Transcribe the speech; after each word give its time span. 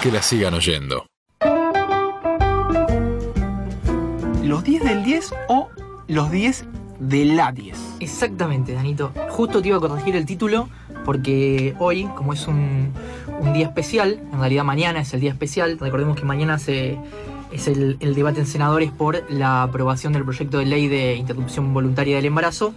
que 0.00 0.10
la 0.10 0.22
sigan 0.22 0.54
oyendo. 0.54 1.06
¿Los 4.42 4.64
10 4.64 4.84
del 4.84 5.04
10 5.04 5.34
o 5.48 5.68
los 6.08 6.30
10 6.30 6.64
de 7.00 7.24
la 7.26 7.52
10? 7.52 7.78
Exactamente, 8.00 8.72
Danito. 8.72 9.12
Justo 9.28 9.60
te 9.60 9.68
iba 9.68 9.76
a 9.76 9.80
corregir 9.80 10.16
el 10.16 10.24
título 10.24 10.68
porque 11.04 11.74
hoy, 11.78 12.04
como 12.16 12.32
es 12.32 12.46
un, 12.46 12.92
un 13.40 13.52
día 13.52 13.66
especial, 13.66 14.20
en 14.32 14.40
realidad 14.40 14.64
mañana 14.64 15.00
es 15.00 15.12
el 15.12 15.20
día 15.20 15.30
especial, 15.30 15.78
recordemos 15.78 16.16
que 16.16 16.24
mañana 16.24 16.58
se, 16.58 16.98
es 17.52 17.68
el, 17.68 17.98
el 18.00 18.14
debate 18.14 18.40
en 18.40 18.46
senadores 18.46 18.90
por 18.92 19.30
la 19.30 19.62
aprobación 19.62 20.12
del 20.14 20.24
proyecto 20.24 20.58
de 20.58 20.66
ley 20.66 20.88
de 20.88 21.14
interrupción 21.14 21.74
voluntaria 21.74 22.16
del 22.16 22.24
embarazo. 22.24 22.74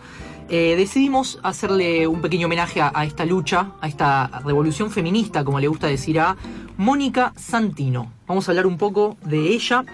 Eh, 0.49 0.75
decidimos 0.75 1.39
hacerle 1.41 2.05
un 2.07 2.21
pequeño 2.21 2.47
homenaje 2.47 2.81
a, 2.81 3.05
esta 3.05 3.25
lucha, 3.25 3.71
a 3.79 3.87
esta 3.87 4.27
revolución 4.43 4.91
feminista, 4.91 5.43
como 5.43 5.59
le 5.59 5.67
gusta 5.67 5.87
decir 5.87 6.19
a 6.19 6.35
Mónica 6.77 7.33
Santino. 7.37 8.11
Vamos 8.27 8.47
a 8.47 8.51
hablar 8.51 8.67
un 8.67 8.77
poco 8.77 9.17
de 9.23 9.49
ella, 9.49 9.85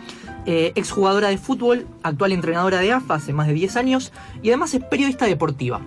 eh, 0.45 0.71
exjugadora 0.75 1.29
de 1.29 1.37
fútbol, 1.37 1.87
actual 2.01 2.31
entrenadora 2.31 2.79
de 2.79 2.91
AFA 2.91 3.15
hace 3.15 3.31
más 3.31 3.47
de 3.47 3.53
10 3.53 3.75
años 3.75 4.11
y 4.41 4.49
además 4.49 4.73
es 4.73 4.83
periodista 4.83 5.25
deportiva. 5.25 5.81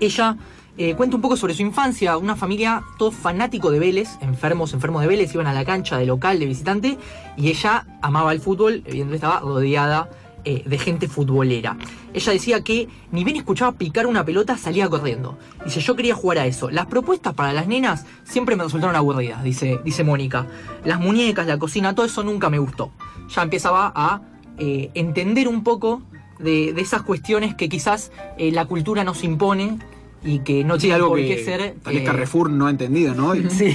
Ella 0.00 0.36
eh, 0.76 0.94
cuenta 0.94 1.16
un 1.16 1.22
poco 1.22 1.36
sobre 1.36 1.54
su 1.54 1.62
infancia, 1.62 2.16
una 2.16 2.36
familia 2.36 2.82
todo 2.98 3.12
fanático 3.12 3.70
de 3.70 3.78
Vélez, 3.78 4.16
enfermos, 4.20 4.72
enfermos 4.72 5.02
de 5.02 5.08
Vélez, 5.08 5.32
iban 5.34 5.46
a 5.46 5.52
la 5.52 5.64
cancha 5.64 5.98
de 5.98 6.06
local, 6.06 6.38
de 6.38 6.46
visitante, 6.46 6.98
y 7.36 7.48
ella 7.48 7.86
amaba 8.00 8.32
el 8.32 8.40
fútbol, 8.40 8.82
evidentemente 8.86 9.16
estaba 9.16 9.40
rodeada 9.40 10.08
eh, 10.44 10.62
de 10.66 10.78
gente 10.78 11.08
futbolera. 11.08 11.76
Ella 12.14 12.32
decía 12.32 12.62
que 12.62 12.88
ni 13.12 13.24
bien 13.24 13.36
escuchaba 13.36 13.72
picar 13.72 14.06
una 14.06 14.24
pelota 14.24 14.56
salía 14.56 14.88
corriendo. 14.88 15.38
Dice, 15.64 15.80
yo 15.80 15.96
quería 15.96 16.14
jugar 16.14 16.38
a 16.38 16.46
eso. 16.46 16.70
Las 16.70 16.86
propuestas 16.86 17.34
para 17.34 17.52
las 17.52 17.66
nenas 17.66 18.06
siempre 18.24 18.56
me 18.56 18.64
resultaron 18.64 18.96
aburridas, 18.96 19.42
dice, 19.44 19.80
dice 19.84 20.04
Mónica. 20.04 20.46
Las 20.84 21.00
muñecas, 21.00 21.46
la 21.46 21.58
cocina, 21.58 21.94
todo 21.94 22.06
eso 22.06 22.22
nunca 22.24 22.50
me 22.50 22.58
gustó. 22.58 22.90
Ya 23.34 23.42
empezaba 23.42 23.92
a 23.94 24.22
eh, 24.58 24.90
entender 24.94 25.48
un 25.48 25.62
poco 25.62 26.02
de, 26.38 26.72
de 26.72 26.80
esas 26.80 27.02
cuestiones 27.02 27.54
que 27.54 27.68
quizás 27.68 28.10
eh, 28.38 28.50
la 28.50 28.64
cultura 28.64 29.04
nos 29.04 29.22
impone 29.24 29.78
y 30.24 30.40
que 30.40 30.64
no 30.64 30.74
Sí, 30.74 30.80
tiene 30.82 30.94
algo 30.96 31.08
por 31.08 31.18
que 31.18 31.28
qué 31.36 31.44
ser. 31.44 31.74
tal 31.82 31.94
vez 31.94 32.02
eh, 32.02 32.04
Carrefour 32.04 32.50
no 32.50 32.66
ha 32.66 32.70
entendido, 32.70 33.14
¿no? 33.14 33.32
Sí, 33.50 33.74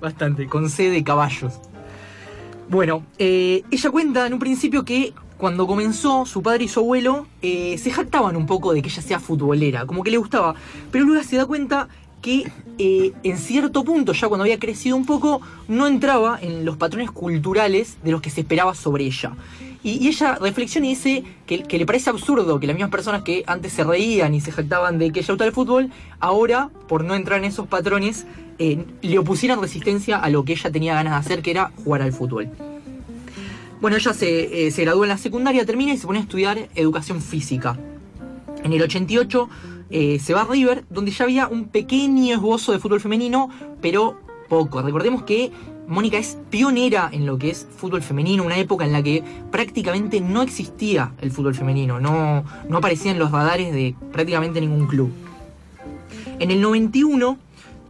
bastante, 0.00 0.46
con 0.46 0.68
C 0.70 0.88
de 0.90 1.04
caballos. 1.04 1.60
Bueno, 2.68 3.02
eh, 3.18 3.62
ella 3.70 3.90
cuenta 3.90 4.26
en 4.26 4.32
un 4.34 4.38
principio 4.38 4.84
que 4.84 5.12
cuando 5.40 5.66
comenzó, 5.66 6.26
su 6.26 6.42
padre 6.42 6.64
y 6.64 6.68
su 6.68 6.80
abuelo 6.80 7.26
eh, 7.40 7.78
se 7.78 7.90
jactaban 7.90 8.36
un 8.36 8.46
poco 8.46 8.74
de 8.74 8.82
que 8.82 8.88
ella 8.88 9.02
sea 9.02 9.18
futbolera, 9.18 9.86
como 9.86 10.02
que 10.04 10.10
le 10.10 10.18
gustaba, 10.18 10.54
pero 10.92 11.06
luego 11.06 11.24
se 11.24 11.36
da 11.36 11.46
cuenta 11.46 11.88
que 12.20 12.52
eh, 12.76 13.12
en 13.22 13.38
cierto 13.38 13.82
punto, 13.82 14.12
ya 14.12 14.28
cuando 14.28 14.44
había 14.44 14.58
crecido 14.58 14.96
un 14.96 15.06
poco, 15.06 15.40
no 15.66 15.86
entraba 15.86 16.38
en 16.42 16.66
los 16.66 16.76
patrones 16.76 17.10
culturales 17.10 17.96
de 18.04 18.10
los 18.10 18.20
que 18.20 18.28
se 18.28 18.42
esperaba 18.42 18.74
sobre 18.74 19.04
ella. 19.04 19.32
Y, 19.82 20.06
ella 20.08 20.34
reflexiona 20.34 20.86
y 20.86 20.90
dice 20.90 21.24
que, 21.46 21.62
que 21.62 21.78
le 21.78 21.86
parece 21.86 22.10
absurdo 22.10 22.60
que 22.60 22.66
las 22.66 22.76
mismas 22.76 22.90
personas 22.90 23.22
que 23.22 23.42
antes 23.46 23.72
se 23.72 23.82
reían 23.82 24.34
y 24.34 24.42
se 24.42 24.52
jactaban 24.52 24.98
de 24.98 25.10
que 25.10 25.20
ella 25.20 25.32
gustaba 25.32 25.48
el 25.48 25.54
fútbol, 25.54 25.90
ahora, 26.20 26.68
por 26.86 27.02
no 27.02 27.14
entrar 27.14 27.38
en 27.38 27.46
esos 27.46 27.66
patrones, 27.66 28.26
eh, 28.58 28.84
le 29.00 29.18
opusieran 29.18 29.58
resistencia 29.58 30.18
a 30.18 30.28
lo 30.28 30.44
que 30.44 30.52
ella 30.52 30.70
tenía 30.70 30.92
ganas 30.92 31.14
de 31.14 31.18
hacer, 31.18 31.42
que 31.42 31.50
era 31.50 31.72
jugar 31.82 32.02
al 32.02 32.12
fútbol. 32.12 32.50
Bueno, 33.80 33.96
ella 33.96 34.12
se, 34.12 34.66
eh, 34.66 34.70
se 34.70 34.82
graduó 34.82 35.04
en 35.04 35.08
la 35.08 35.18
secundaria, 35.18 35.64
termina 35.64 35.94
y 35.94 35.98
se 35.98 36.06
pone 36.06 36.18
a 36.18 36.22
estudiar 36.22 36.68
educación 36.74 37.22
física. 37.22 37.78
En 38.62 38.72
el 38.72 38.82
88 38.82 39.48
eh, 39.90 40.18
se 40.18 40.34
va 40.34 40.42
a 40.42 40.44
River, 40.44 40.84
donde 40.90 41.10
ya 41.10 41.24
había 41.24 41.48
un 41.48 41.68
pequeño 41.68 42.34
esbozo 42.34 42.72
de 42.72 42.78
fútbol 42.78 43.00
femenino, 43.00 43.48
pero 43.80 44.20
poco. 44.48 44.82
Recordemos 44.82 45.22
que 45.22 45.50
Mónica 45.88 46.18
es 46.18 46.36
pionera 46.50 47.08
en 47.10 47.26
lo 47.26 47.38
que 47.38 47.50
es 47.50 47.66
fútbol 47.76 48.02
femenino, 48.02 48.44
una 48.44 48.58
época 48.58 48.84
en 48.84 48.92
la 48.92 49.02
que 49.02 49.24
prácticamente 49.50 50.20
no 50.20 50.42
existía 50.42 51.12
el 51.20 51.32
fútbol 51.32 51.54
femenino, 51.54 51.98
no, 51.98 52.44
no 52.68 52.78
aparecía 52.78 53.10
en 53.10 53.18
los 53.18 53.32
radares 53.32 53.72
de 53.72 53.96
prácticamente 54.12 54.60
ningún 54.60 54.86
club. 54.86 55.10
En 56.38 56.50
el 56.50 56.60
91 56.60 57.38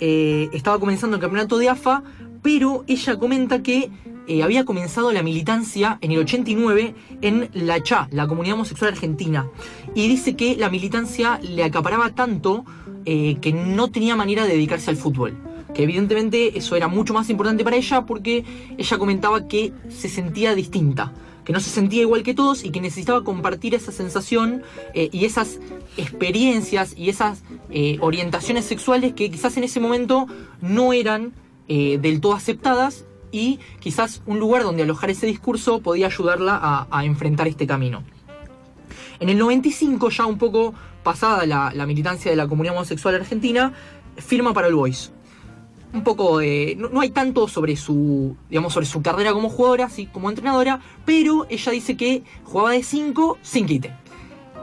eh, 0.00 0.48
estaba 0.54 0.78
comenzando 0.78 1.16
el 1.16 1.20
campeonato 1.20 1.58
de 1.58 1.68
AFA, 1.68 2.02
pero 2.42 2.84
ella 2.86 3.18
comenta 3.18 3.62
que 3.62 3.90
eh, 4.30 4.44
había 4.44 4.64
comenzado 4.64 5.10
la 5.10 5.24
militancia 5.24 5.98
en 6.02 6.12
el 6.12 6.20
89 6.20 6.94
en 7.20 7.50
la 7.52 7.82
CHA, 7.82 8.08
la 8.12 8.28
Comunidad 8.28 8.54
Homosexual 8.54 8.92
Argentina. 8.92 9.48
Y 9.94 10.06
dice 10.06 10.36
que 10.36 10.54
la 10.54 10.70
militancia 10.70 11.40
le 11.42 11.64
acaparaba 11.64 12.10
tanto 12.10 12.64
eh, 13.06 13.38
que 13.40 13.52
no 13.52 13.90
tenía 13.90 14.14
manera 14.14 14.44
de 14.44 14.52
dedicarse 14.52 14.88
al 14.88 14.96
fútbol. 14.96 15.36
Que 15.74 15.82
evidentemente 15.82 16.56
eso 16.56 16.76
era 16.76 16.86
mucho 16.86 17.12
más 17.12 17.28
importante 17.28 17.64
para 17.64 17.74
ella 17.74 18.06
porque 18.06 18.44
ella 18.78 18.98
comentaba 18.98 19.48
que 19.48 19.72
se 19.88 20.08
sentía 20.08 20.54
distinta, 20.54 21.12
que 21.44 21.52
no 21.52 21.58
se 21.58 21.70
sentía 21.70 22.02
igual 22.02 22.22
que 22.22 22.32
todos 22.32 22.64
y 22.64 22.70
que 22.70 22.80
necesitaba 22.80 23.24
compartir 23.24 23.74
esa 23.74 23.90
sensación 23.90 24.62
eh, 24.94 25.08
y 25.10 25.24
esas 25.24 25.58
experiencias 25.96 26.94
y 26.96 27.08
esas 27.08 27.42
orientaciones 28.00 28.64
sexuales 28.64 29.12
que 29.14 29.28
quizás 29.28 29.56
en 29.56 29.64
ese 29.64 29.80
momento 29.80 30.28
no 30.60 30.92
eran 30.92 31.32
eh, 31.72 31.98
del 31.98 32.20
todo 32.20 32.34
aceptadas 32.34 33.04
y 33.30 33.60
quizás 33.78 34.22
un 34.26 34.40
lugar 34.40 34.64
donde 34.64 34.82
alojar 34.82 35.08
ese 35.08 35.26
discurso 35.26 35.80
podía 35.80 36.06
ayudarla 36.06 36.88
a, 36.90 37.04
enfrentar 37.04 37.46
este 37.46 37.64
camino. 37.64 38.02
En 39.20 39.28
el 39.28 39.38
95, 39.38 40.10
ya 40.10 40.26
un 40.26 40.36
poco 40.36 40.74
pasada 41.04 41.46
la, 41.46 41.86
militancia 41.86 42.28
de 42.28 42.36
la 42.36 42.48
comunidad 42.48 42.74
homosexual 42.74 43.14
argentina, 43.14 43.72
firma 44.16 44.52
para 44.52 44.66
el 44.66 44.74
Boys. 44.74 45.12
Un 45.92 46.02
poco 46.02 46.38
de. 46.38 46.76
No, 46.76 47.00
hay 47.00 47.10
tanto 47.10 47.46
sobre 47.46 47.76
su. 47.76 48.36
digamos, 48.48 48.72
sobre 48.72 48.86
su 48.86 49.00
carrera 49.00 49.32
como 49.32 49.48
jugadora, 49.48 49.84
así 49.84 50.06
como 50.06 50.28
entrenadora, 50.28 50.80
pero 51.04 51.46
ella 51.50 51.70
dice 51.70 51.96
que 51.96 52.24
jugaba 52.42 52.72
de 52.72 52.82
5 52.82 53.38
sin 53.42 53.66
quite. 53.66 53.94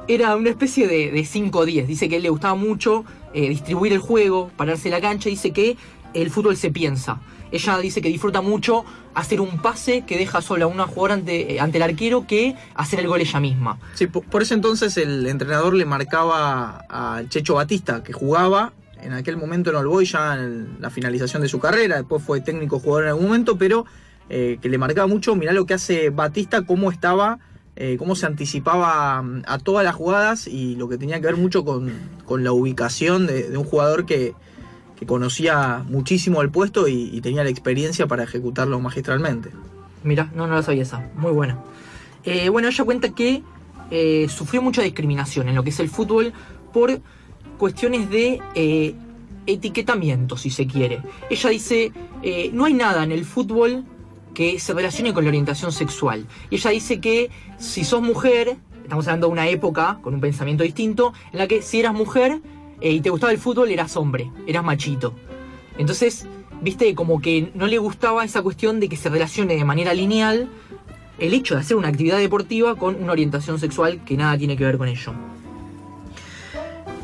Era 0.09 0.35
una 0.35 0.49
especie 0.49 0.87
de, 0.87 1.11
de 1.11 1.21
5-10. 1.21 1.85
Dice 1.85 2.09
que 2.09 2.17
él 2.17 2.23
le 2.23 2.29
gustaba 2.29 2.55
mucho 2.55 3.05
eh, 3.33 3.49
distribuir 3.49 3.93
el 3.93 3.99
juego, 3.99 4.49
pararse 4.57 4.89
la 4.89 4.99
cancha. 4.99 5.29
Dice 5.29 5.51
que 5.51 5.77
el 6.13 6.29
fútbol 6.29 6.57
se 6.57 6.71
piensa. 6.71 7.19
Ella 7.51 7.77
dice 7.77 8.01
que 8.01 8.09
disfruta 8.09 8.41
mucho 8.41 8.83
hacer 9.13 9.41
un 9.41 9.59
pase 9.61 10.03
que 10.05 10.17
deja 10.17 10.41
sola 10.41 10.65
a 10.65 10.67
una 10.67 10.85
jugadora 10.85 11.15
ante, 11.15 11.55
eh, 11.55 11.59
ante 11.59 11.77
el 11.77 11.83
arquero 11.83 12.27
que 12.27 12.55
hacer 12.75 12.99
el 12.99 13.07
gol 13.07 13.21
ella 13.21 13.39
misma. 13.39 13.79
Sí, 13.93 14.07
por, 14.07 14.41
ese 14.41 14.53
entonces 14.53 14.97
el 14.97 15.25
entrenador 15.27 15.73
le 15.73 15.85
marcaba 15.85 16.85
a 16.89 17.23
Checho 17.27 17.55
Batista, 17.55 18.03
que 18.03 18.13
jugaba 18.13 18.73
en 19.01 19.13
aquel 19.13 19.37
momento 19.37 19.69
en 19.69 19.75
All 19.77 19.87
Boys 19.87 20.11
ya 20.11 20.35
en 20.35 20.77
la 20.79 20.89
finalización 20.89 21.41
de 21.41 21.47
su 21.47 21.59
carrera, 21.59 21.97
después 21.97 22.21
fue 22.23 22.41
técnico 22.41 22.79
jugador 22.79 23.05
en 23.05 23.09
algún 23.09 23.25
momento, 23.25 23.57
pero 23.57 23.85
eh, 24.29 24.57
que 24.61 24.69
le 24.69 24.77
marcaba 24.77 25.07
mucho, 25.07 25.35
mirá 25.35 25.53
lo 25.53 25.65
que 25.65 25.75
hace 25.75 26.09
Batista, 26.09 26.63
cómo 26.63 26.91
estaba, 26.91 27.39
eh, 27.75 27.95
cómo 27.97 28.15
se 28.15 28.25
anticipaba 28.25 29.21
mm, 29.21 29.43
a 29.47 29.59
todas 29.59 29.85
las 29.85 29.95
jugadas 29.95 30.47
y 30.47 30.75
lo 30.75 30.89
que 30.89 30.97
tenía 30.97 31.19
que 31.21 31.27
ver 31.27 31.37
mucho 31.37 31.63
con, 31.63 31.93
con 32.25 32.43
la 32.43 32.51
ubicación 32.51 33.27
de 33.27 33.57
un 33.57 33.63
jugador 33.63 34.05
que, 34.05 34.35
que 34.97 35.05
conocía 35.05 35.83
muchísimo 35.87 36.41
el 36.41 36.49
puesto 36.49 36.87
y, 36.87 37.21
tenía 37.21 37.43
la 37.43 37.49
experiencia 37.49 38.07
para 38.07 38.23
ejecutarlo 38.23 38.79
magistralmente. 38.79 39.51
Mira, 40.03 40.31
no, 40.35 40.47
no 40.47 40.55
la 40.55 40.63
sabía 40.63 40.83
esa. 40.83 41.09
Muy 41.15 41.31
buena. 41.31 41.59
Eh, 42.23 42.49
bueno, 42.49 42.67
ella 42.67 42.83
cuenta 42.83 43.09
que 43.09 43.43
eh, 43.91 44.27
sufrió 44.29 44.61
mucha 44.61 44.81
discriminación 44.81 45.49
en 45.49 45.55
lo 45.55 45.63
que 45.63 45.69
es 45.69 45.79
el 45.79 45.89
fútbol 45.89 46.33
por 46.73 46.99
cuestiones 47.57 48.09
de 48.09 48.41
eh, 48.55 48.95
etiquetamiento, 49.45 50.35
si 50.35 50.49
se 50.49 50.67
quiere. 50.67 51.01
Ella 51.29 51.49
dice, 51.49 51.91
no 52.53 52.65
hay 52.65 52.73
nada 52.73 53.03
en 53.03 53.11
el 53.11 53.23
fútbol 53.23 53.85
que 54.33 54.59
se 54.59 54.73
relacione 54.73 55.13
con 55.13 55.23
la 55.23 55.29
orientación 55.29 55.71
sexual. 55.71 56.25
Y 56.49 56.55
ella 56.55 56.71
dice 56.71 56.99
que 56.99 57.29
si 57.57 57.83
sos 57.83 58.01
mujer, 58.01 58.57
estamos 58.83 59.07
hablando 59.07 59.27
de 59.27 59.33
una 59.33 59.47
época 59.47 59.99
con 60.01 60.13
un 60.13 60.21
pensamiento 60.21 60.63
distinto, 60.63 61.13
en 61.31 61.39
la 61.39 61.47
que 61.47 61.61
si 61.61 61.79
eras 61.79 61.93
mujer 61.93 62.41
eh, 62.81 62.91
y 62.91 63.01
te 63.01 63.09
gustaba 63.09 63.31
el 63.31 63.39
fútbol, 63.39 63.69
eras 63.69 63.97
hombre, 63.97 64.31
eras 64.45 64.63
machito. 64.63 65.13
Entonces, 65.77 66.27
viste, 66.61 66.93
como 66.95 67.21
que 67.21 67.51
no 67.53 67.67
le 67.67 67.77
gustaba 67.77 68.23
esa 68.23 68.41
cuestión 68.41 68.79
de 68.79 68.89
que 68.89 68.97
se 68.97 69.09
relacione 69.09 69.55
de 69.55 69.65
manera 69.65 69.93
lineal 69.93 70.49
el 71.19 71.33
hecho 71.33 71.55
de 71.55 71.61
hacer 71.61 71.77
una 71.77 71.87
actividad 71.87 72.17
deportiva 72.17 72.75
con 72.75 72.95
una 73.01 73.11
orientación 73.11 73.59
sexual 73.59 74.03
que 74.05 74.17
nada 74.17 74.37
tiene 74.37 74.55
que 74.55 74.63
ver 74.63 74.77
con 74.77 74.87
ello. 74.87 75.13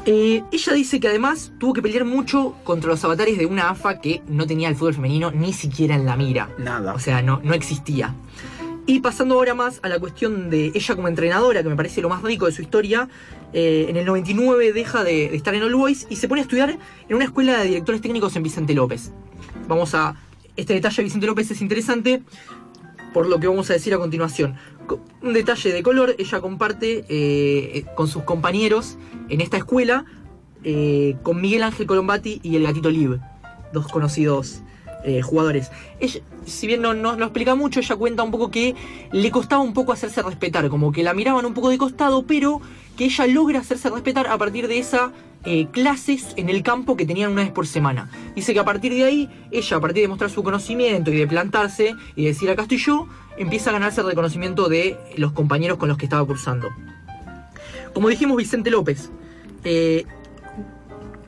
Eh, 0.06 0.44
ella 0.52 0.74
dice 0.74 1.00
que 1.00 1.08
además 1.08 1.54
tuvo 1.60 1.74
que 1.74 1.82
pelear 1.82 2.04
mucho 2.04 2.56
contra 2.66 2.90
los 2.90 3.04
avatares 3.06 3.38
de 3.38 3.46
una 3.46 3.70
AFA 3.70 4.02
que 4.02 4.22
no 4.28 4.46
tenía 4.46 4.68
el 4.68 4.76
fútbol 4.76 4.96
femenino 4.96 5.32
ni 5.32 5.54
siquiera 5.54 5.96
en 5.96 6.06
la 6.06 6.18
mira. 6.18 6.50
Nada. 6.58 6.94
O 6.94 7.00
sea, 7.00 7.22
no, 7.22 7.40
no 7.44 7.54
existía. 7.54 8.14
Y 8.86 9.00
pasando 9.00 9.36
ahora 9.36 9.54
más 9.54 9.80
a 9.82 9.88
la 9.90 9.98
cuestión 10.00 10.50
de 10.50 10.72
ella 10.76 10.96
como 10.96 11.08
entrenadora, 11.08 11.64
que 11.64 11.70
me 11.70 11.76
parece 11.76 12.02
lo 12.02 12.10
más 12.10 12.22
rico 12.22 12.48
de 12.48 12.52
su 12.52 12.62
historia, 12.62 13.08
eh, 13.54 13.86
en 13.88 13.96
el 13.96 14.06
99 14.06 14.74
deja 14.74 15.04
de, 15.06 15.34
estar 15.36 15.56
en 15.56 15.64
All 15.64 15.74
Boys 15.76 16.06
y 16.10 16.18
se 16.18 16.28
pone 16.28 16.42
a 16.42 16.44
estudiar 16.44 16.78
en 17.08 17.16
una 17.16 17.24
escuela 17.26 17.60
de 17.60 17.68
directores 17.70 18.02
técnicos 18.02 18.36
en 18.36 18.44
Vicente 18.44 18.74
López. 18.74 19.12
Vamos 19.68 19.94
a... 19.96 20.16
Este 20.56 20.74
detalle 20.74 20.98
de 20.98 21.04
Vicente 21.06 21.26
López 21.26 21.50
es 21.50 21.62
interesante 21.62 22.22
por 23.14 23.28
lo 23.28 23.40
que 23.40 23.48
vamos 23.48 23.70
a 23.70 23.74
decir 23.74 23.94
a 23.94 23.98
continuación. 23.98 24.56
Co- 24.86 25.00
Un 25.22 25.34
detalle 25.34 25.72
de 25.72 25.82
color, 25.82 26.16
ella 26.18 26.42
comparte 26.42 27.06
eh, 27.10 27.86
con 27.96 28.08
sus 28.08 28.24
compañeros 28.24 28.98
en 29.30 29.40
esta 29.42 29.58
escuela 29.58 30.06
eh, 30.64 31.16
con 31.24 31.40
Miguel 31.42 31.64
Ángel 31.64 31.88
Colombati 31.88 32.40
y 32.44 32.56
el 32.56 32.64
gatito 32.64 32.90
Lib, 32.92 33.20
dos 33.72 33.88
conocidos 33.88 34.62
eh, 35.04 35.22
jugadores. 35.22 35.72
Si 36.46 36.68
bien 36.68 36.82
no 36.82 36.94
nos 36.94 37.18
lo 37.18 37.26
explica 37.26 37.56
mucho, 37.56 37.80
ella 37.80 37.96
cuenta 37.96 38.24
un 38.24 38.32
poco 38.32 38.52
que 38.52 38.76
le 39.12 39.32
costaba 39.32 39.62
un 39.62 39.74
poco 39.74 39.92
hacerse 39.92 40.22
respetar, 40.22 40.70
como 40.70 40.92
que 40.92 41.04
la 41.04 41.14
miraban 41.14 41.46
un 41.46 41.54
poco 41.54 41.70
de 41.70 41.78
costado, 41.78 42.24
pero 42.24 42.62
que 42.98 43.06
ella 43.06 43.28
logra 43.28 43.60
hacerse 43.60 43.90
respetar 43.90 44.28
a 44.28 44.38
partir 44.38 44.68
de 44.68 44.80
esas 44.80 45.12
eh, 45.46 45.68
clases 45.72 46.34
en 46.38 46.50
el 46.50 46.64
campo 46.64 46.96
que 46.96 47.06
tenían 47.06 47.32
una 47.32 47.44
vez 47.44 47.52
por 47.52 47.68
semana. 47.68 48.10
Dice 48.36 48.54
que 48.54 48.60
a 48.60 48.66
partir 48.66 48.94
de 48.94 49.04
ahí, 49.04 49.30
ella, 49.52 49.78
a 49.78 49.82
partir 49.82 50.04
de 50.04 50.08
mostrar 50.08 50.30
su 50.30 50.44
conocimiento 50.44 51.12
y 51.12 51.18
de 51.18 51.28
plantarse 51.28 51.96
y 52.16 52.26
decir 52.26 52.50
acá 52.50 52.64
estoy 52.64 52.78
yo, 52.78 53.08
empieza 53.38 53.70
a 53.70 53.74
ganarse 53.74 54.02
el 54.02 54.08
reconocimiento 54.08 54.70
de 54.70 54.98
los 55.18 55.32
compañeros 55.32 55.78
con 55.78 55.90
los 55.90 55.98
que 55.98 56.06
estaba 56.06 56.26
cursando. 56.26 56.70
Como 57.94 58.10
dijimos, 58.10 58.38
Vicente 58.38 58.70
López. 58.72 59.10
eh, 59.64 60.06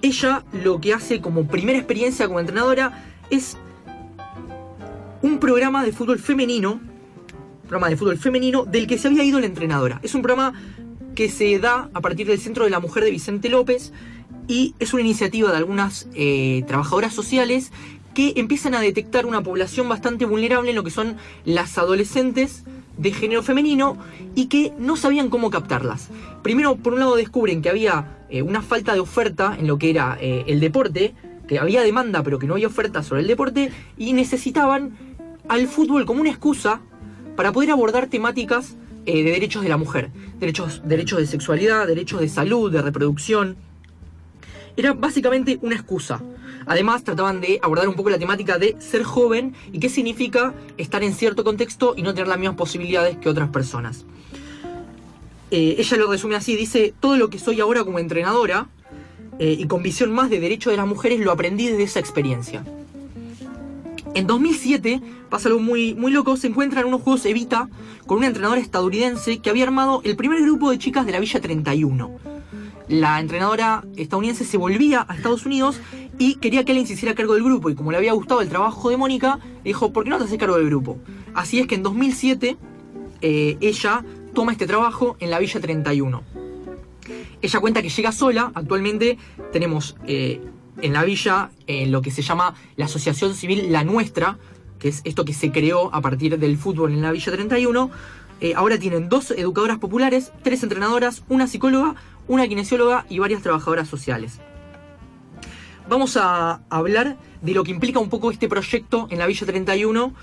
ella 0.01 0.43
lo 0.51 0.79
que 0.79 0.93
hace 0.93 1.19
como 1.19 1.47
primera 1.47 1.79
experiencia 1.79 2.27
como 2.27 2.39
entrenadora 2.39 3.03
es 3.29 3.57
un 5.25 5.39
programa 5.39 5.83
de 5.83 5.91
fútbol 5.91 6.19
femenino, 6.19 6.79
programa 7.63 7.89
de 7.89 7.97
fútbol 7.97 8.19
femenino 8.19 8.63
del 8.63 8.85
que 8.85 8.99
se 8.99 9.07
había 9.07 9.23
ido 9.23 9.39
la 9.39 9.47
entrenadora. 9.47 9.99
Es 10.03 10.13
un 10.13 10.21
programa 10.21 10.53
que 11.15 11.29
se 11.29 11.57
da 11.57 11.89
a 11.95 12.01
partir 12.01 12.27
del 12.27 12.39
Centro 12.39 12.63
de 12.63 12.69
la 12.69 12.79
Mujer 12.79 13.03
de 13.03 13.09
Vicente 13.09 13.49
López 13.49 13.91
y 14.47 14.75
es 14.77 14.93
una 14.93 15.01
iniciativa 15.01 15.49
de 15.49 15.57
algunas 15.57 16.07
eh, 16.13 16.63
trabajadoras 16.67 17.11
sociales 17.11 17.71
que 18.13 18.33
empiezan 18.35 18.75
a 18.75 18.81
detectar 18.81 19.25
una 19.25 19.41
población 19.41 19.89
bastante 19.89 20.25
vulnerable 20.25 20.69
en 20.69 20.75
lo 20.75 20.83
que 20.83 20.91
son 20.91 21.15
las 21.43 21.79
adolescentes 21.79 22.63
de 22.95 23.11
género 23.11 23.41
femenino 23.41 23.97
y 24.35 24.45
que 24.45 24.73
no 24.77 24.95
sabían 24.95 25.31
cómo 25.31 25.49
captarlas. 25.49 26.09
Primero, 26.43 26.75
por 26.75 26.93
un 26.93 26.99
lado, 26.99 27.15
descubren 27.15 27.63
que 27.63 27.69
había 27.71 28.19
eh, 28.29 28.43
una 28.43 28.61
falta 28.61 28.93
de 28.93 28.99
oferta 28.99 29.57
en 29.59 29.65
lo 29.65 29.79
que 29.79 29.89
era 29.89 30.19
eh, 30.21 30.43
el 30.45 30.59
deporte, 30.59 31.15
que 31.47 31.57
había 31.57 31.81
demanda 31.81 32.21
pero 32.21 32.37
que 32.37 32.45
no 32.45 32.53
había 32.53 32.67
oferta 32.67 33.01
sobre 33.01 33.21
el 33.21 33.27
deporte 33.27 33.71
y 33.97 34.13
necesitaban 34.13 35.14
al 35.47 35.67
fútbol 35.67 36.05
como 36.05 36.21
una 36.21 36.29
excusa 36.29 36.81
para 37.35 37.51
poder 37.51 37.71
abordar 37.71 38.07
temáticas 38.07 38.75
eh, 39.05 39.23
de 39.23 39.31
derechos 39.31 39.63
de 39.63 39.69
la 39.69 39.77
mujer, 39.77 40.09
derechos, 40.39 40.81
derechos 40.85 41.19
de 41.19 41.27
sexualidad, 41.27 41.85
derechos 41.87 42.21
de 42.21 42.29
salud, 42.29 42.71
de 42.71 42.81
reproducción. 42.81 43.55
Era 44.77 44.93
básicamente 44.93 45.59
una 45.61 45.75
excusa. 45.75 46.21
Además, 46.65 47.03
trataban 47.03 47.39
de 47.41 47.59
abordar 47.61 47.87
un 47.87 47.95
poco 47.95 48.09
la 48.09 48.17
temática 48.17 48.57
de 48.57 48.75
ser 48.79 49.03
joven 49.03 49.53
y 49.71 49.79
qué 49.79 49.89
significa 49.89 50.55
estar 50.77 51.03
en 51.03 51.13
cierto 51.13 51.43
contexto 51.43 51.93
y 51.95 52.01
no 52.01 52.13
tener 52.13 52.27
las 52.27 52.39
mismas 52.39 52.57
posibilidades 52.57 53.17
que 53.17 53.29
otras 53.29 53.49
personas. 53.49 54.05
Eh, 55.51 55.75
ella 55.77 55.97
lo 55.97 56.11
resume 56.11 56.35
así, 56.35 56.55
dice, 56.55 56.93
todo 56.99 57.17
lo 57.17 57.29
que 57.29 57.37
soy 57.37 57.61
ahora 57.61 57.83
como 57.83 57.99
entrenadora 57.99 58.67
eh, 59.37 59.55
y 59.59 59.67
con 59.67 59.83
visión 59.83 60.11
más 60.11 60.29
de 60.29 60.39
derecho 60.39 60.71
de 60.71 60.77
las 60.77 60.87
mujeres 60.87 61.19
lo 61.19 61.31
aprendí 61.31 61.67
desde 61.67 61.83
esa 61.83 61.99
experiencia. 61.99 62.65
En 64.15 64.27
2007 64.27 65.01
pasa 65.29 65.49
algo 65.49 65.59
muy, 65.59 65.93
muy 65.93 66.09
loco, 66.09 66.37
se 66.37 66.47
encuentra 66.47 66.79
en 66.79 66.87
unos 66.87 67.01
juegos 67.01 67.25
Evita 67.25 67.67
con 68.07 68.19
una 68.19 68.27
entrenadora 68.27 68.61
estadounidense 68.61 69.39
que 69.39 69.49
había 69.49 69.65
armado 69.65 69.99
el 70.05 70.15
primer 70.15 70.41
grupo 70.41 70.71
de 70.71 70.77
chicas 70.77 71.05
de 71.05 71.11
la 71.11 71.19
Villa 71.19 71.41
31. 71.41 72.15
La 72.87 73.19
entrenadora 73.19 73.83
estadounidense 73.97 74.45
se 74.45 74.55
volvía 74.55 75.05
a 75.09 75.15
Estados 75.15 75.45
Unidos 75.45 75.81
y 76.17 76.35
quería 76.35 76.63
que 76.63 76.71
alguien 76.71 76.87
se 76.87 76.93
hiciera 76.93 77.13
cargo 77.13 77.33
del 77.33 77.43
grupo 77.43 77.69
y 77.69 77.75
como 77.75 77.91
le 77.91 77.97
había 77.97 78.13
gustado 78.13 78.39
el 78.39 78.47
trabajo 78.47 78.89
de 78.89 78.95
Mónica, 78.95 79.39
dijo, 79.65 79.91
¿por 79.91 80.05
qué 80.05 80.11
no 80.11 80.17
te 80.17 80.23
haces 80.23 80.39
cargo 80.39 80.55
del 80.55 80.67
grupo? 80.67 80.97
Así 81.33 81.59
es 81.59 81.67
que 81.67 81.75
en 81.75 81.83
2007 81.83 82.55
eh, 83.19 83.57
ella 83.59 84.05
toma 84.33 84.53
este 84.53 84.65
trabajo 84.65 85.17
en 85.19 85.29
la 85.29 85.39
Villa 85.39 85.59
31. 85.59 86.23
Ella 87.41 87.59
cuenta 87.59 87.81
que 87.81 87.89
llega 87.89 88.13
sola, 88.13 88.53
actualmente 88.55 89.17
tenemos 89.51 89.97
eh, 90.07 90.39
en 90.81 90.93
la 90.93 91.03
villa 91.03 91.49
eh, 91.67 91.85
lo 91.87 92.01
que 92.01 92.11
se 92.11 92.21
llama 92.21 92.55
la 92.75 92.85
Asociación 92.85 93.35
Civil 93.35 93.71
La 93.71 93.83
Nuestra, 93.83 94.37
que 94.79 94.89
es 94.89 95.01
esto 95.03 95.25
que 95.25 95.33
se 95.33 95.51
creó 95.51 95.93
a 95.93 96.01
partir 96.01 96.37
del 96.37 96.57
fútbol 96.57 96.91
en 96.91 97.01
la 97.01 97.11
Villa 97.11 97.31
31. 97.31 97.89
Eh, 98.41 98.53
ahora 98.55 98.77
tienen 98.77 99.09
dos 99.09 99.31
educadoras 99.31 99.79
populares, 99.79 100.31
tres 100.43 100.63
entrenadoras, 100.63 101.23
una 101.29 101.47
psicóloga, 101.47 101.95
una 102.27 102.47
kinesióloga 102.47 103.05
y 103.09 103.19
varias 103.19 103.41
trabajadoras 103.41 103.87
sociales. 103.87 104.39
Vamos 105.87 106.17
a 106.17 106.61
hablar 106.69 107.17
de 107.41 107.53
lo 107.53 107.63
que 107.63 107.71
implica 107.71 107.99
un 107.99 108.09
poco 108.09 108.31
este 108.31 108.49
proyecto 108.49 109.07
en 109.11 109.19
la 109.19 109.27
Villa 109.27 109.45
31 109.45 110.13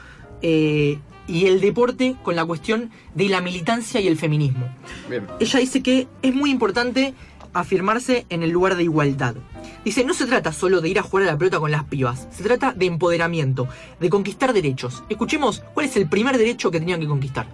eh, 0.43 0.99
y 1.29 1.47
el 1.47 1.61
deporte 1.61 2.17
con 2.23 2.35
la 2.35 2.45
cuestión 2.45 2.91
de 3.15 3.29
la 3.29 3.41
militancia 3.41 4.01
y 4.01 4.09
el 4.09 4.19
feminismo. 4.19 4.69
Bien. 5.09 5.27
Ella 5.39 5.61
dice 5.61 5.83
que 5.83 6.09
es 6.21 6.35
muy 6.35 6.51
importante 6.51 7.15
afirmarse 7.53 8.27
en 8.29 8.43
el 8.43 8.51
lugar 8.51 8.77
de 8.77 8.85
igualdad. 8.85 9.35
Dice, 9.85 10.05
no 10.05 10.15
se 10.15 10.27
trata 10.27 10.53
solo 10.53 10.81
de 10.81 10.89
ir 10.89 10.99
a 10.99 11.03
jugar 11.03 11.29
a 11.29 11.33
la 11.33 11.39
pelota 11.39 11.59
con 11.59 11.71
las 11.71 11.85
pibas, 11.85 12.29
se 12.31 12.43
trata 12.43 12.73
de 12.73 12.87
empoderamiento, 12.87 13.69
de 14.01 14.11
conquistar 14.11 14.53
derechos. 14.53 15.03
Escuchemos 15.09 15.63
cuál 15.75 15.87
es 15.87 15.97
el 15.97 16.09
primer 16.09 16.39
derecho 16.39 16.71
que 16.71 16.79
tenían 16.79 17.01
que 17.01 17.07
conquistar. 17.07 17.47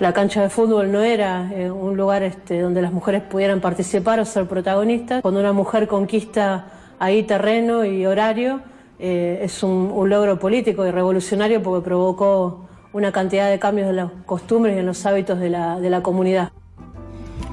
La 0.00 0.12
cancha 0.12 0.42
de 0.42 0.50
fútbol 0.50 0.90
no 0.90 1.02
era 1.02 1.52
eh, 1.52 1.70
un 1.70 1.96
lugar 1.96 2.22
este, 2.22 2.60
donde 2.60 2.82
las 2.82 2.92
mujeres 2.92 3.22
pudieran 3.22 3.60
participar 3.60 4.18
o 4.20 4.24
ser 4.24 4.46
protagonistas. 4.46 5.22
Cuando 5.22 5.40
una 5.40 5.52
mujer 5.52 5.86
conquista 5.86 6.66
ahí 6.98 7.22
terreno 7.24 7.84
y 7.84 8.06
horario, 8.06 8.62
eh, 8.98 9.40
es 9.42 9.62
un, 9.62 10.08
logro 10.08 10.38
político 10.38 10.86
y 10.86 10.90
revolucionario 10.90 11.62
porque 11.62 11.84
provocó 11.84 12.68
una 12.92 13.12
cantidad 13.12 13.50
de 13.50 13.58
cambios 13.58 13.90
en 13.90 13.96
las 13.96 14.10
costumbres 14.26 14.76
y 14.76 14.80
en 14.80 14.86
los 14.86 15.04
hábitos 15.06 15.38
de 15.38 15.50
la 15.50 16.02
comunidad. 16.02 16.52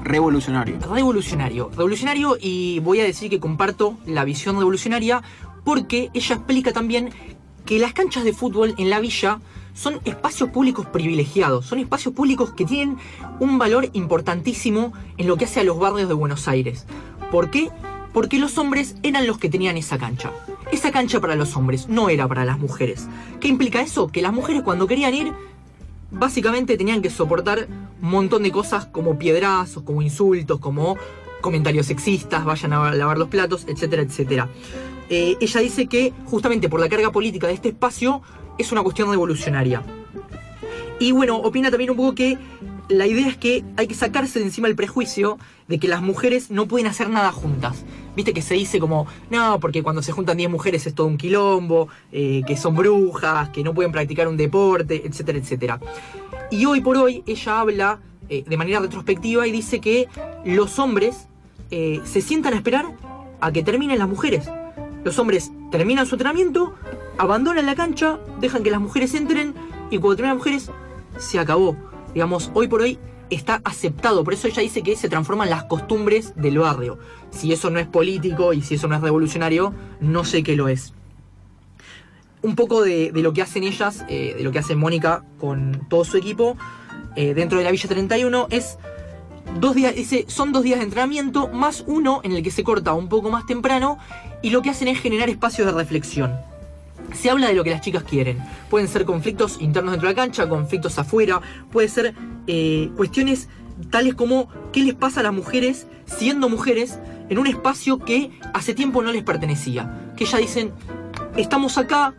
Revolucionario. 0.04 0.78
Revolucionario. 0.80 1.70
Revolucionario 1.70 2.36
y 2.40 2.80
voy 2.80 3.00
a 3.00 3.04
decir 3.04 3.30
que 3.30 3.40
comparto 3.40 3.98
la 4.06 4.24
visión 4.24 4.56
revolucionaria 4.56 5.22
porque 5.64 6.10
ella 6.14 6.36
explica 6.36 6.72
también 6.72 7.10
que 7.64 7.78
las 7.78 7.92
canchas 7.92 8.24
de 8.24 8.32
fútbol 8.32 8.74
en 8.78 8.90
la 8.90 9.00
villa 9.00 9.40
son 9.74 10.00
espacios 10.04 10.50
públicos 10.50 10.86
privilegiados, 10.86 11.66
son 11.66 11.78
espacios 11.78 12.14
públicos 12.14 12.52
que 12.52 12.64
tienen 12.64 12.98
un 13.38 13.58
valor 13.58 13.88
importantísimo 13.92 14.92
en 15.16 15.26
lo 15.26 15.36
que 15.36 15.44
hace 15.44 15.60
a 15.60 15.64
los 15.64 15.78
barrios 15.78 16.08
de 16.08 16.14
Buenos 16.14 16.48
Aires. 16.48 16.86
¿Por 17.30 17.50
qué? 17.50 17.70
Porque 18.12 18.38
los 18.38 18.58
hombres 18.58 18.96
eran 19.02 19.26
los 19.26 19.38
que 19.38 19.48
tenían 19.48 19.76
esa 19.76 19.98
cancha. 19.98 20.32
Esa 20.72 20.90
cancha 20.90 21.20
para 21.20 21.36
los 21.36 21.56
hombres, 21.56 21.88
no 21.88 22.08
era 22.08 22.26
para 22.26 22.44
las 22.44 22.58
mujeres. 22.58 23.08
¿Qué 23.40 23.48
implica 23.48 23.80
eso? 23.80 24.08
Que 24.08 24.22
las 24.22 24.32
mujeres 24.32 24.62
cuando 24.62 24.86
querían 24.86 25.14
ir, 25.14 25.32
básicamente 26.10 26.76
tenían 26.76 27.02
que 27.02 27.10
soportar 27.10 27.68
un 28.02 28.10
montón 28.10 28.42
de 28.42 28.52
cosas 28.52 28.86
como 28.86 29.18
piedrazos, 29.18 29.82
como 29.82 30.02
insultos, 30.02 30.58
como 30.60 30.96
comentarios 31.40 31.86
sexistas, 31.86 32.44
vayan 32.44 32.72
a 32.72 32.92
lavar 32.94 33.18
los 33.18 33.28
platos, 33.28 33.64
etcétera, 33.66 34.02
etcétera. 34.02 34.48
Eh, 35.08 35.36
ella 35.40 35.60
dice 35.60 35.86
que 35.86 36.12
justamente 36.26 36.68
por 36.68 36.80
la 36.80 36.88
carga 36.88 37.10
política 37.10 37.46
de 37.46 37.54
este 37.54 37.70
espacio 37.70 38.22
es 38.58 38.70
una 38.72 38.82
cuestión 38.82 39.10
revolucionaria. 39.10 39.82
Y 40.98 41.12
bueno, 41.12 41.36
opina 41.36 41.70
también 41.70 41.90
un 41.90 41.96
poco 41.96 42.14
que 42.14 42.36
la 42.90 43.06
idea 43.06 43.28
es 43.28 43.36
que 43.36 43.64
hay 43.76 43.86
que 43.86 43.94
sacarse 43.94 44.40
de 44.40 44.46
encima 44.46 44.68
el 44.68 44.74
prejuicio 44.74 45.38
de 45.68 45.78
que 45.78 45.88
las 45.88 46.02
mujeres 46.02 46.50
no 46.50 46.66
pueden 46.66 46.88
hacer 46.88 47.08
nada 47.08 47.30
juntas. 47.30 47.84
Viste 48.16 48.34
que 48.34 48.42
se 48.42 48.54
dice 48.54 48.80
como, 48.80 49.06
no, 49.30 49.60
porque 49.60 49.82
cuando 49.82 50.02
se 50.02 50.12
juntan 50.12 50.36
10 50.36 50.50
mujeres 50.50 50.86
es 50.86 50.94
todo 50.94 51.06
un 51.06 51.16
quilombo, 51.16 51.88
eh, 52.10 52.42
que 52.46 52.56
son 52.56 52.74
brujas, 52.74 53.50
que 53.50 53.62
no 53.62 53.72
pueden 53.72 53.92
practicar 53.92 54.26
un 54.26 54.36
deporte, 54.36 55.06
etcétera, 55.06 55.38
etcétera. 55.38 55.80
Y 56.50 56.66
hoy 56.66 56.80
por 56.80 56.96
hoy 56.96 57.22
ella 57.26 57.60
habla 57.60 58.00
eh, 58.28 58.44
de 58.46 58.56
manera 58.56 58.80
retrospectiva 58.80 59.46
y 59.46 59.52
dice 59.52 59.80
que 59.80 60.08
los 60.44 60.78
hombres 60.80 61.28
eh, 61.70 62.00
se 62.04 62.20
sientan 62.20 62.54
a 62.54 62.56
esperar 62.56 62.86
a 63.40 63.52
que 63.52 63.62
terminen 63.62 64.00
las 64.00 64.08
mujeres. 64.08 64.50
Los 65.04 65.18
hombres 65.20 65.52
terminan 65.70 66.06
su 66.06 66.16
entrenamiento, 66.16 66.74
abandonan 67.18 67.66
la 67.66 67.76
cancha, 67.76 68.18
dejan 68.40 68.64
que 68.64 68.70
las 68.72 68.80
mujeres 68.80 69.14
entren 69.14 69.54
y 69.90 69.98
cuando 69.98 70.16
terminan 70.16 70.36
las 70.36 70.44
mujeres, 70.44 70.70
se 71.18 71.38
acabó. 71.38 71.89
Digamos, 72.14 72.50
hoy 72.54 72.68
por 72.68 72.82
hoy 72.82 72.98
está 73.30 73.60
aceptado. 73.64 74.24
Por 74.24 74.34
eso 74.34 74.48
ella 74.48 74.62
dice 74.62 74.82
que 74.82 74.96
se 74.96 75.08
transforman 75.08 75.50
las 75.50 75.64
costumbres 75.64 76.34
del 76.36 76.58
barrio. 76.58 76.98
Si 77.30 77.52
eso 77.52 77.70
no 77.70 77.78
es 77.78 77.86
político 77.86 78.52
y 78.52 78.62
si 78.62 78.74
eso 78.74 78.88
no 78.88 78.96
es 78.96 79.00
revolucionario, 79.00 79.72
no 80.00 80.24
sé 80.24 80.42
qué 80.42 80.56
lo 80.56 80.68
es. 80.68 80.92
Un 82.42 82.56
poco 82.56 82.82
de, 82.82 83.12
lo 83.14 83.32
que 83.32 83.42
hacen 83.42 83.64
ellas, 83.64 84.04
eh, 84.08 84.34
de 84.36 84.42
lo 84.42 84.50
que 84.50 84.58
hace 84.58 84.74
Mónica 84.74 85.24
con 85.38 85.86
todo 85.88 86.04
su 86.04 86.16
equipo 86.16 86.56
eh, 87.16 87.34
dentro 87.34 87.58
de 87.58 87.64
la 87.64 87.70
Villa 87.70 87.88
31 87.88 88.46
es 88.50 88.78
dos 89.58 89.74
días, 89.74 89.94
dice, 89.94 90.24
son 90.28 90.52
dos 90.52 90.62
días 90.62 90.78
de 90.78 90.84
entrenamiento 90.84 91.48
más 91.48 91.84
uno 91.86 92.20
en 92.22 92.32
el 92.32 92.42
que 92.42 92.50
se 92.50 92.62
corta 92.62 92.92
un 92.94 93.08
poco 93.08 93.30
más 93.30 93.46
temprano 93.46 93.98
y 94.42 94.50
lo 94.50 94.62
que 94.62 94.70
hacen 94.70 94.88
es 94.88 95.00
generar 95.00 95.28
espacios 95.28 95.66
de 95.66 95.72
reflexión. 95.72 96.32
Se 97.14 97.30
habla 97.30 97.48
de 97.48 97.54
lo 97.54 97.64
que 97.64 97.70
las 97.70 97.80
chicas 97.80 98.04
quieren. 98.04 98.38
Pueden 98.68 98.88
ser 98.88 99.04
conflictos 99.04 99.60
internos 99.60 99.92
dentro 99.92 100.08
de 100.08 100.14
la 100.14 100.20
cancha, 100.20 100.48
conflictos 100.48 100.98
afuera, 100.98 101.40
puede 101.70 101.88
ser 101.88 102.14
eh, 102.46 102.90
cuestiones 102.96 103.48
tales 103.90 104.14
como 104.14 104.48
qué 104.72 104.82
les 104.82 104.94
pasa 104.94 105.20
a 105.20 105.22
las 105.22 105.32
mujeres 105.32 105.86
siendo 106.06 106.48
mujeres 106.48 106.98
en 107.28 107.38
un 107.38 107.46
espacio 107.46 107.98
que 107.98 108.30
hace 108.52 108.74
tiempo 108.74 109.02
no 109.02 109.12
les 109.12 109.22
pertenecía. 109.22 110.12
Que 110.16 110.24
ellas 110.24 110.40
dicen, 110.40 110.72
estamos 111.36 111.78
acá, 111.78 112.14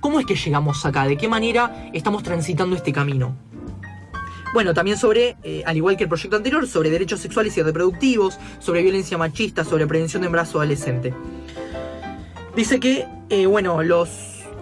¿cómo 0.00 0.18
es 0.20 0.26
que 0.26 0.34
llegamos 0.34 0.84
acá? 0.86 1.06
¿De 1.06 1.16
qué 1.16 1.28
manera 1.28 1.90
estamos 1.92 2.22
transitando 2.22 2.74
este 2.74 2.92
camino? 2.92 3.36
Bueno, 4.54 4.72
también 4.72 4.96
sobre, 4.96 5.36
eh, 5.42 5.62
al 5.66 5.76
igual 5.76 5.96
que 5.96 6.04
el 6.04 6.08
proyecto 6.08 6.36
anterior, 6.36 6.66
sobre 6.66 6.90
derechos 6.90 7.20
sexuales 7.20 7.56
y 7.58 7.62
reproductivos, 7.62 8.38
sobre 8.60 8.82
violencia 8.82 9.18
machista, 9.18 9.62
sobre 9.62 9.86
prevención 9.86 10.22
de 10.22 10.26
embarazo 10.26 10.58
adolescente. 10.58 11.12
Dice 12.58 12.80
que, 12.80 13.06
eh, 13.30 13.46
bueno, 13.46 13.84
los, 13.84 14.08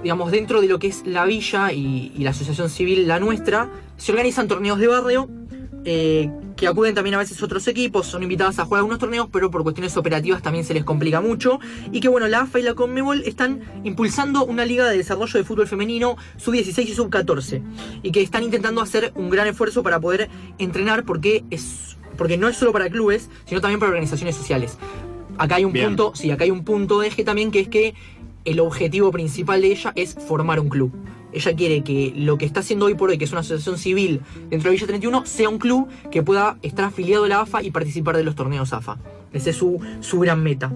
digamos, 0.03 0.31
dentro 0.31 0.61
de 0.61 0.69
lo 0.69 0.79
que 0.79 0.89
es 0.89 1.07
la 1.07 1.25
villa 1.25 1.73
y, 1.73 2.13
la 2.19 2.29
asociación 2.29 2.69
civil, 2.69 3.09
la 3.09 3.19
nuestra, 3.19 3.71
se 3.97 4.13
organizan 4.13 4.49
torneos 4.49 4.79
de 4.79 4.87
barrio 4.87 5.31
eh, 5.87 6.31
que 6.59 6.67
acuden 6.67 6.95
también 6.95 7.15
a 7.15 7.19
veces 7.21 7.43
otros 7.43 7.67
equipos, 7.69 8.07
son 8.07 8.23
invitadas 8.23 8.59
a 8.59 8.67
jugar 8.67 8.81
algunos 8.81 8.99
torneos, 8.99 9.29
pero 9.33 9.51
por 9.51 9.63
cuestiones 9.63 9.97
operativas 9.97 10.43
también 10.43 10.67
se 10.67 10.75
les 10.75 10.85
complica 10.85 11.23
mucho. 11.23 11.59
Y 11.91 12.01
que 12.01 12.09
bueno, 12.09 12.29
la 12.29 12.41
AFA 12.41 12.59
y 12.59 12.65
la 12.65 12.75
Conmebol 12.75 13.23
están 13.25 13.63
impulsando 13.83 14.45
una 14.45 14.67
liga 14.67 14.87
de 14.91 14.99
desarrollo 14.99 15.39
de 15.39 15.45
fútbol 15.45 15.67
femenino 15.67 16.19
sub-16 16.37 16.89
y 16.89 16.95
sub-14. 16.95 17.63
Y 18.03 18.13
que 18.13 18.21
están 18.21 18.43
intentando 18.43 18.83
hacer 18.83 19.13
un 19.15 19.31
gran 19.31 19.47
esfuerzo 19.47 19.83
para 19.83 19.99
poder 19.99 20.29
entrenar 20.59 21.07
porque, 21.07 21.47
es, 21.51 21.97
porque 22.19 22.37
no 22.37 22.47
es 22.47 22.59
solo 22.59 22.73
para 22.73 22.91
clubes, 22.91 23.31
sino 23.47 23.63
también 23.63 23.81
para 23.81 23.89
organizaciones 23.89 24.37
sociales. 24.37 24.77
Acá 25.39 25.57
hay 25.57 25.65
un 25.65 25.73
Bien. 25.73 25.87
punto, 25.89 26.13
sí, 26.15 26.31
acá 26.31 26.45
hay 26.45 26.51
un 26.51 26.65
punto 26.65 27.01
de 27.01 27.09
eje 27.09 27.25
también 27.25 27.51
que 27.51 27.61
es 27.61 27.69
que 27.69 27.95
el 28.45 28.61
objetivo 28.61 29.11
principal 29.11 29.61
de 29.61 29.73
ella 29.73 29.93
es 29.97 30.15
formar 30.15 30.61
un 30.61 30.69
club. 30.69 30.93
Ella 31.33 31.55
quiere 31.55 31.83
que 31.83 32.13
lo 32.17 32.39
que 32.39 32.47
está 32.47 32.61
haciendo 32.61 32.87
hoy 32.87 32.95
por 32.95 33.11
hoy, 33.11 33.19
que 33.19 33.25
es 33.25 33.33
una 33.33 33.41
asociación 33.41 33.77
civil 33.77 34.21
dentro 34.49 34.71
de 34.71 34.77
Villa 34.77 34.87
31, 34.87 35.27
sea 35.27 35.49
un 35.49 35.59
club 35.59 35.89
que 36.11 36.23
pueda 36.23 36.57
estar 36.63 36.87
afiliado 36.87 37.25
a 37.25 37.29
la 37.29 37.41
AFA 37.41 37.63
y 37.63 37.71
participar 37.71 38.17
de 38.17 38.25
los 38.25 38.35
torneos 38.35 38.73
AFA. 38.73 38.99
Esa 39.33 39.51
es 39.51 39.57
su, 39.57 39.81
su 40.01 40.21
gran 40.21 40.43
meta. 40.43 40.73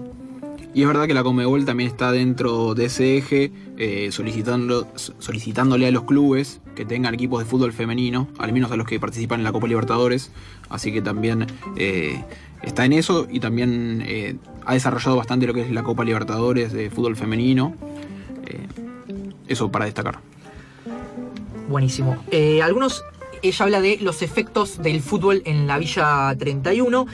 Y 0.73 0.81
es 0.83 0.87
verdad 0.87 1.05
que 1.05 1.13
la 1.13 1.23
Comebol 1.23 1.65
también 1.65 1.89
está 1.89 2.13
dentro 2.13 2.75
de 2.75 2.85
ese 2.85 3.17
eje, 3.17 3.51
eh, 3.77 4.09
solicitando, 4.11 4.87
solicitándole 4.95 5.87
a 5.87 5.91
los 5.91 6.05
clubes 6.05 6.61
que 6.75 6.85
tengan 6.85 7.13
equipos 7.13 7.39
de 7.39 7.45
fútbol 7.45 7.73
femenino, 7.73 8.29
al 8.37 8.53
menos 8.53 8.71
a 8.71 8.77
los 8.77 8.87
que 8.87 8.97
participan 8.97 9.41
en 9.41 9.43
la 9.43 9.51
Copa 9.51 9.67
Libertadores. 9.67 10.31
Así 10.69 10.93
que 10.93 11.01
también 11.01 11.47
eh, 11.75 12.23
está 12.61 12.85
en 12.85 12.93
eso 12.93 13.27
y 13.29 13.41
también 13.41 14.01
eh, 14.05 14.37
ha 14.65 14.73
desarrollado 14.73 15.17
bastante 15.17 15.45
lo 15.45 15.53
que 15.53 15.61
es 15.61 15.71
la 15.71 15.83
Copa 15.83 16.05
Libertadores 16.05 16.71
de 16.71 16.89
fútbol 16.89 17.17
femenino. 17.17 17.75
Eso 19.47 19.69
para 19.69 19.83
destacar. 19.83 20.19
Buenísimo. 21.67 22.23
Algunos, 22.63 23.03
ella 23.41 23.65
habla 23.65 23.81
de 23.81 23.97
los 23.99 24.21
efectos 24.21 24.81
del 24.81 25.01
fútbol 25.01 25.41
en 25.43 25.67
la 25.67 25.77
Villa 25.77 26.33
31 26.39 27.05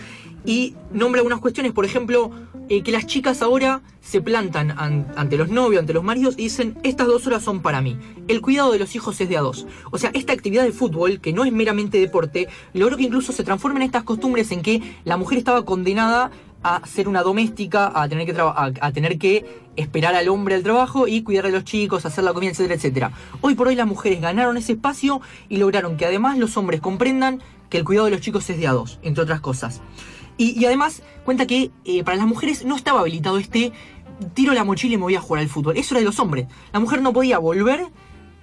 y 0.48 0.76
nombra 0.94 1.20
algunas 1.20 1.40
cuestiones, 1.42 1.74
por 1.74 1.84
ejemplo, 1.84 2.32
eh, 2.70 2.82
que 2.82 2.92
las 2.94 3.06
chicas 3.06 3.42
ahora 3.42 3.82
se 4.02 4.22
plantan 4.22 4.72
an- 4.72 5.06
ante 5.18 5.36
los 5.38 5.50
novios, 5.50 5.82
ante 5.82 5.92
los 5.94 6.04
maridos 6.06 6.36
y 6.38 6.44
dicen, 6.44 6.78
estas 6.84 7.08
dos 7.08 7.28
horas 7.28 7.44
son 7.44 7.62
para 7.62 7.82
mí. 7.82 7.98
El 8.30 8.40
cuidado 8.42 8.72
de 8.72 8.80
los 8.80 8.96
hijos 8.96 9.20
es 9.20 9.28
de 9.28 9.36
a 9.38 9.42
dos. 9.42 9.68
O 9.92 9.98
sea, 9.98 10.10
esta 10.14 10.32
actividad 10.32 10.64
de 10.64 10.72
fútbol, 10.72 11.20
que 11.20 11.34
no 11.34 11.44
es 11.44 11.52
meramente 11.52 12.00
deporte, 12.00 12.48
logró 12.74 12.96
que 12.96 13.04
incluso 13.04 13.34
se 13.34 13.44
transformen 13.44 13.84
estas 13.84 14.04
costumbres 14.04 14.52
en 14.54 14.62
que 14.62 14.82
la 15.04 15.18
mujer 15.18 15.38
estaba 15.38 15.66
condenada 15.66 16.32
a 16.64 16.86
ser 16.88 17.08
una 17.10 17.24
doméstica, 17.24 17.92
a 17.94 18.08
tener 18.08 18.26
que, 18.26 18.40
a, 18.42 18.72
a 18.82 18.92
tener 18.94 19.18
que 19.20 19.46
esperar 19.76 20.16
al 20.16 20.28
hombre 20.30 20.56
al 20.56 20.64
trabajo 20.64 21.08
y 21.08 21.24
cuidar 21.24 21.46
a 21.46 21.50
los 21.50 21.66
chicos, 21.66 22.06
hacer 22.06 22.24
la 22.24 22.34
comida, 22.34 22.52
etcétera, 22.52 22.76
etcétera. 22.76 23.12
Hoy 23.42 23.54
por 23.56 23.68
hoy 23.68 23.76
las 23.76 23.86
mujeres 23.86 24.22
ganaron 24.22 24.56
ese 24.58 24.72
espacio 24.74 25.22
y 25.50 25.58
lograron 25.58 25.98
que 25.98 26.06
además 26.06 26.38
los 26.38 26.56
hombres 26.58 26.80
comprendan 26.82 27.42
que 27.70 27.78
el 27.78 27.84
cuidado 27.84 28.06
de 28.06 28.12
los 28.12 28.22
chicos 28.22 28.50
es 28.50 28.58
de 28.58 28.68
a 28.68 28.72
dos, 28.72 28.98
entre 29.04 29.24
otras 29.24 29.42
cosas. 29.42 29.82
Y, 30.38 30.60
y 30.60 30.66
además 30.66 31.02
cuenta 31.26 31.48
que 31.48 31.72
eh, 31.86 32.04
para 32.04 32.18
las 32.18 32.28
mujeres 32.28 32.64
no 32.64 32.76
estaba 32.76 33.02
habilitado 33.02 33.38
este 33.38 33.72
tiro 34.34 34.54
la 34.54 34.64
mochila 34.64 34.96
y 34.96 34.98
me 34.98 35.04
voy 35.04 35.16
a 35.16 35.22
jugar 35.22 35.42
al 35.42 35.50
fútbol. 35.50 35.78
Eso 35.78 35.94
era 35.94 36.00
de 36.00 36.06
los 36.06 36.20
hombres. 36.20 36.48
La 36.74 36.80
mujer 36.80 37.02
no 37.02 37.14
podía 37.14 37.38
volver, 37.40 37.88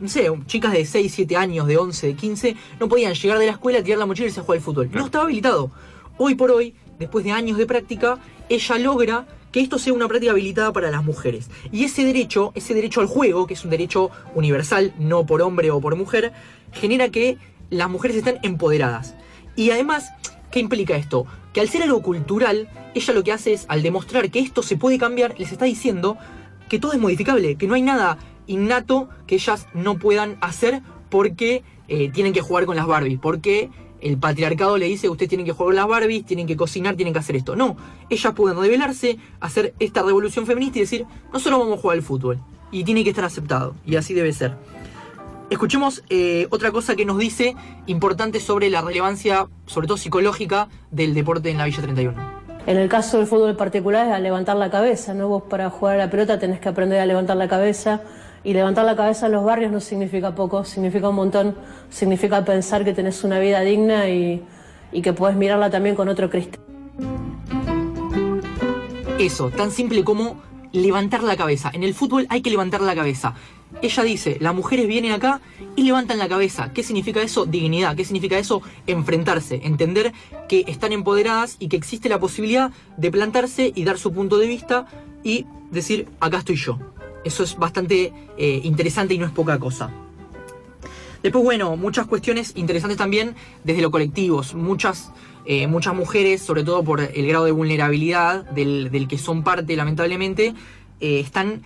no 0.00 0.08
sé, 0.08 0.30
chicas 0.46 0.72
de 0.72 0.84
6, 0.84 1.12
7 1.14 1.36
años, 1.36 1.66
de 1.66 1.76
11, 1.76 2.06
de 2.08 2.14
15, 2.14 2.56
no 2.80 2.88
podían 2.88 3.14
llegar 3.14 3.38
de 3.38 3.46
la 3.46 3.52
escuela, 3.52 3.82
tirar 3.82 3.98
la 3.98 4.06
mochila 4.06 4.26
y 4.26 4.28
irse 4.28 4.40
a 4.40 4.42
jugar 4.42 4.58
al 4.58 4.64
fútbol. 4.64 4.90
No 4.92 5.04
estaba 5.04 5.24
habilitado. 5.24 5.70
Hoy 6.18 6.34
por 6.34 6.50
hoy, 6.50 6.74
después 6.98 7.24
de 7.24 7.32
años 7.32 7.58
de 7.58 7.66
práctica, 7.66 8.18
ella 8.48 8.78
logra 8.78 9.26
que 9.50 9.60
esto 9.60 9.78
sea 9.78 9.92
una 9.92 10.08
práctica 10.08 10.32
habilitada 10.32 10.72
para 10.72 10.90
las 10.90 11.04
mujeres. 11.04 11.48
Y 11.70 11.84
ese 11.84 12.04
derecho, 12.04 12.52
ese 12.54 12.74
derecho 12.74 13.00
al 13.00 13.06
juego, 13.06 13.46
que 13.46 13.54
es 13.54 13.64
un 13.64 13.70
derecho 13.70 14.10
universal, 14.34 14.92
no 14.98 15.26
por 15.26 15.42
hombre 15.42 15.70
o 15.70 15.80
por 15.80 15.94
mujer, 15.96 16.32
genera 16.72 17.08
que 17.08 17.38
las 17.70 17.88
mujeres 17.88 18.16
estén 18.16 18.38
empoderadas. 18.42 19.14
Y 19.56 19.70
además, 19.70 20.10
¿qué 20.54 20.60
implica 20.60 20.96
esto? 20.96 21.26
Que 21.52 21.60
al 21.60 21.68
ser 21.68 21.82
algo 21.82 22.00
cultural, 22.00 22.68
ella 22.94 23.12
lo 23.12 23.24
que 23.24 23.32
hace 23.32 23.54
es, 23.54 23.66
al 23.68 23.82
demostrar 23.82 24.30
que 24.30 24.38
esto 24.38 24.62
se 24.62 24.76
puede 24.76 24.98
cambiar, 24.98 25.34
les 25.36 25.50
está 25.50 25.64
diciendo 25.64 26.16
que 26.68 26.78
todo 26.78 26.92
es 26.92 27.00
modificable, 27.00 27.56
que 27.56 27.66
no 27.66 27.74
hay 27.74 27.82
nada 27.82 28.18
innato 28.46 29.08
que 29.26 29.34
ellas 29.34 29.66
no 29.74 29.98
puedan 29.98 30.36
hacer 30.40 30.80
porque 31.10 31.64
eh, 31.88 32.08
tienen 32.10 32.32
que 32.32 32.40
jugar 32.40 32.66
con 32.66 32.76
las 32.76 32.86
Barbies, 32.86 33.18
porque 33.18 33.68
el 34.00 34.16
patriarcado 34.16 34.78
le 34.78 34.86
dice 34.86 35.08
ustedes 35.08 35.28
tienen 35.28 35.44
que 35.44 35.50
jugar 35.50 35.70
con 35.70 35.74
las 35.74 35.88
Barbies, 35.88 36.24
tienen 36.24 36.46
que 36.46 36.56
cocinar, 36.56 36.94
tienen 36.94 37.12
que 37.12 37.18
hacer 37.18 37.34
esto. 37.34 37.56
No, 37.56 37.76
ellas 38.08 38.32
pueden 38.34 38.56
rebelarse, 38.56 39.18
hacer 39.40 39.74
esta 39.80 40.04
revolución 40.04 40.46
feminista 40.46 40.78
y 40.78 40.82
decir, 40.82 41.04
nosotros 41.32 41.58
vamos 41.58 41.78
a 41.78 41.82
jugar 41.82 41.96
al 41.96 42.04
fútbol. 42.04 42.38
Y 42.70 42.84
tiene 42.84 43.02
que 43.02 43.10
estar 43.10 43.24
aceptado, 43.24 43.74
y 43.84 43.96
así 43.96 44.14
debe 44.14 44.32
ser. 44.32 44.56
Escuchemos 45.54 46.02
eh, 46.10 46.48
otra 46.50 46.72
cosa 46.72 46.96
que 46.96 47.04
nos 47.04 47.16
dice 47.16 47.54
importante 47.86 48.40
sobre 48.40 48.70
la 48.70 48.82
relevancia, 48.82 49.46
sobre 49.66 49.86
todo 49.86 49.96
psicológica, 49.96 50.66
del 50.90 51.14
deporte 51.14 51.48
en 51.48 51.58
la 51.58 51.64
Villa 51.66 51.80
31. 51.80 52.42
En 52.66 52.76
el 52.76 52.88
caso 52.88 53.18
del 53.18 53.28
fútbol 53.28 53.54
particular 53.54 54.08
es 54.08 54.12
a 54.14 54.18
levantar 54.18 54.56
la 54.56 54.68
cabeza, 54.68 55.14
¿no? 55.14 55.28
Vos 55.28 55.44
para 55.48 55.70
jugar 55.70 55.94
a 55.94 55.98
la 56.06 56.10
pelota 56.10 56.40
tenés 56.40 56.58
que 56.58 56.68
aprender 56.68 56.98
a 56.98 57.06
levantar 57.06 57.36
la 57.36 57.46
cabeza 57.46 58.00
y 58.42 58.52
levantar 58.52 58.84
la 58.84 58.96
cabeza 58.96 59.26
en 59.26 59.32
los 59.32 59.44
barrios 59.44 59.70
no 59.70 59.78
significa 59.78 60.34
poco, 60.34 60.64
significa 60.64 61.10
un 61.10 61.14
montón, 61.14 61.54
significa 61.88 62.44
pensar 62.44 62.84
que 62.84 62.92
tenés 62.92 63.22
una 63.22 63.38
vida 63.38 63.60
digna 63.60 64.08
y, 64.08 64.42
y 64.90 65.02
que 65.02 65.12
podés 65.12 65.36
mirarla 65.36 65.70
también 65.70 65.94
con 65.94 66.08
otro 66.08 66.28
cristal. 66.30 66.60
Eso, 69.20 69.50
tan 69.50 69.70
simple 69.70 70.02
como 70.02 70.42
levantar 70.72 71.22
la 71.22 71.36
cabeza. 71.36 71.70
En 71.72 71.84
el 71.84 71.94
fútbol 71.94 72.26
hay 72.28 72.42
que 72.42 72.50
levantar 72.50 72.80
la 72.80 72.96
cabeza. 72.96 73.34
Ella 73.82 74.02
dice, 74.02 74.38
las 74.40 74.54
mujeres 74.54 74.86
vienen 74.86 75.12
acá 75.12 75.40
y 75.76 75.82
levantan 75.82 76.18
la 76.18 76.28
cabeza. 76.28 76.72
¿Qué 76.72 76.82
significa 76.82 77.20
eso? 77.22 77.44
Dignidad. 77.46 77.96
¿Qué 77.96 78.04
significa 78.04 78.38
eso? 78.38 78.62
Enfrentarse. 78.86 79.60
Entender 79.64 80.12
que 80.48 80.64
están 80.68 80.92
empoderadas 80.92 81.56
y 81.58 81.68
que 81.68 81.76
existe 81.76 82.08
la 82.08 82.18
posibilidad 82.18 82.70
de 82.96 83.10
plantarse 83.10 83.72
y 83.74 83.84
dar 83.84 83.98
su 83.98 84.12
punto 84.12 84.38
de 84.38 84.46
vista 84.46 84.86
y 85.22 85.46
decir, 85.70 86.08
acá 86.20 86.38
estoy 86.38 86.56
yo. 86.56 86.78
Eso 87.24 87.42
es 87.42 87.56
bastante 87.56 88.12
eh, 88.36 88.60
interesante 88.64 89.14
y 89.14 89.18
no 89.18 89.26
es 89.26 89.32
poca 89.32 89.58
cosa. 89.58 89.90
Después, 91.22 91.42
bueno, 91.42 91.74
muchas 91.76 92.06
cuestiones 92.06 92.52
interesantes 92.54 92.98
también 92.98 93.34
desde 93.64 93.80
lo 93.80 93.90
colectivo. 93.90 94.42
Muchas, 94.54 95.10
eh, 95.46 95.66
muchas 95.66 95.94
mujeres, 95.94 96.42
sobre 96.42 96.64
todo 96.64 96.84
por 96.84 97.00
el 97.00 97.26
grado 97.26 97.46
de 97.46 97.50
vulnerabilidad 97.50 98.44
del, 98.50 98.90
del 98.90 99.08
que 99.08 99.16
son 99.16 99.42
parte, 99.42 99.74
lamentablemente, 99.74 100.54
eh, 101.00 101.20
están 101.20 101.62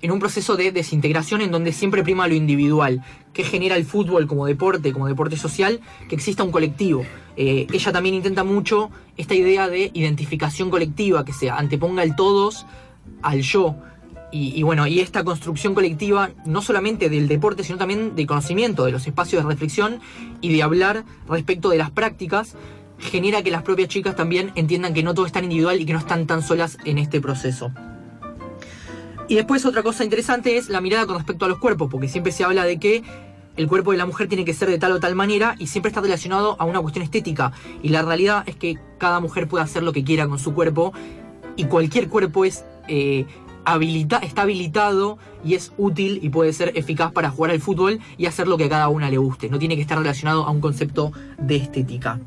en 0.00 0.10
un 0.10 0.18
proceso 0.18 0.56
de 0.56 0.72
desintegración 0.72 1.40
en 1.40 1.50
donde 1.50 1.72
siempre 1.72 2.02
prima 2.02 2.28
lo 2.28 2.34
individual, 2.34 3.02
que 3.32 3.44
genera 3.44 3.76
el 3.76 3.84
fútbol 3.84 4.26
como 4.26 4.46
deporte, 4.46 4.92
como 4.92 5.06
deporte 5.06 5.36
social, 5.36 5.80
que 6.08 6.14
exista 6.14 6.42
un 6.42 6.52
colectivo. 6.52 7.04
Eh, 7.36 7.66
ella 7.72 7.92
también 7.92 8.14
intenta 8.14 8.44
mucho 8.44 8.90
esta 9.16 9.34
idea 9.34 9.68
de 9.68 9.90
identificación 9.94 10.70
colectiva, 10.70 11.24
que 11.24 11.32
se 11.32 11.50
anteponga 11.50 12.02
el 12.02 12.16
todos 12.16 12.66
al 13.22 13.42
yo. 13.42 13.76
Y, 14.30 14.52
y 14.54 14.62
bueno, 14.62 14.86
y 14.86 15.00
esta 15.00 15.24
construcción 15.24 15.74
colectiva, 15.74 16.30
no 16.44 16.60
solamente 16.60 17.08
del 17.08 17.28
deporte, 17.28 17.64
sino 17.64 17.78
también 17.78 18.14
del 18.14 18.26
conocimiento, 18.26 18.84
de 18.84 18.92
los 18.92 19.06
espacios 19.06 19.42
de 19.42 19.48
reflexión 19.48 20.00
y 20.40 20.52
de 20.52 20.62
hablar 20.62 21.04
respecto 21.28 21.70
de 21.70 21.78
las 21.78 21.90
prácticas, 21.90 22.54
genera 22.98 23.42
que 23.42 23.50
las 23.50 23.62
propias 23.62 23.88
chicas 23.88 24.16
también 24.16 24.52
entiendan 24.54 24.92
que 24.92 25.02
no 25.02 25.14
todo 25.14 25.26
es 25.26 25.32
tan 25.32 25.44
individual 25.44 25.80
y 25.80 25.86
que 25.86 25.92
no 25.92 25.98
están 25.98 26.26
tan 26.26 26.42
solas 26.42 26.78
en 26.84 26.98
este 26.98 27.20
proceso. 27.20 27.72
Y 29.28 29.34
después 29.34 29.66
otra 29.66 29.82
cosa 29.82 30.04
interesante 30.04 30.56
es 30.56 30.70
la 30.70 30.80
mirada 30.80 31.06
con 31.06 31.16
respecto 31.16 31.44
a 31.44 31.48
los 31.48 31.58
cuerpos, 31.58 31.88
porque 31.90 32.08
siempre 32.08 32.32
se 32.32 32.44
habla 32.44 32.64
de 32.64 32.80
que 32.80 33.02
el 33.58 33.68
cuerpo 33.68 33.92
de 33.92 33.98
la 33.98 34.06
mujer 34.06 34.28
tiene 34.28 34.44
que 34.44 34.54
ser 34.54 34.70
de 34.70 34.78
tal 34.78 34.92
o 34.92 35.00
tal 35.00 35.14
manera 35.14 35.54
y 35.58 35.66
siempre 35.66 35.90
está 35.90 36.00
relacionado 36.00 36.56
a 36.58 36.64
una 36.64 36.80
cuestión 36.80 37.02
estética. 37.02 37.52
Y 37.82 37.90
la 37.90 38.02
realidad 38.02 38.44
es 38.46 38.56
que 38.56 38.78
cada 38.96 39.20
mujer 39.20 39.46
puede 39.46 39.64
hacer 39.64 39.82
lo 39.82 39.92
que 39.92 40.02
quiera 40.02 40.26
con 40.26 40.38
su 40.38 40.54
cuerpo 40.54 40.92
y 41.56 41.64
cualquier 41.64 42.08
cuerpo 42.08 42.44
es 42.44 42.64
eh, 42.86 43.26
habilita 43.64 44.18
está 44.18 44.42
habilitado 44.42 45.18
y 45.44 45.54
es 45.54 45.72
útil 45.76 46.20
y 46.22 46.30
puede 46.30 46.54
ser 46.54 46.72
eficaz 46.74 47.12
para 47.12 47.30
jugar 47.30 47.50
al 47.50 47.60
fútbol 47.60 48.00
y 48.16 48.24
hacer 48.24 48.48
lo 48.48 48.56
que 48.56 48.64
a 48.64 48.68
cada 48.70 48.88
una 48.88 49.10
le 49.10 49.18
guste. 49.18 49.50
No 49.50 49.58
tiene 49.58 49.76
que 49.76 49.82
estar 49.82 49.98
relacionado 49.98 50.46
a 50.46 50.50
un 50.50 50.60
concepto 50.60 51.12
de 51.36 51.56
estética. 51.56 52.18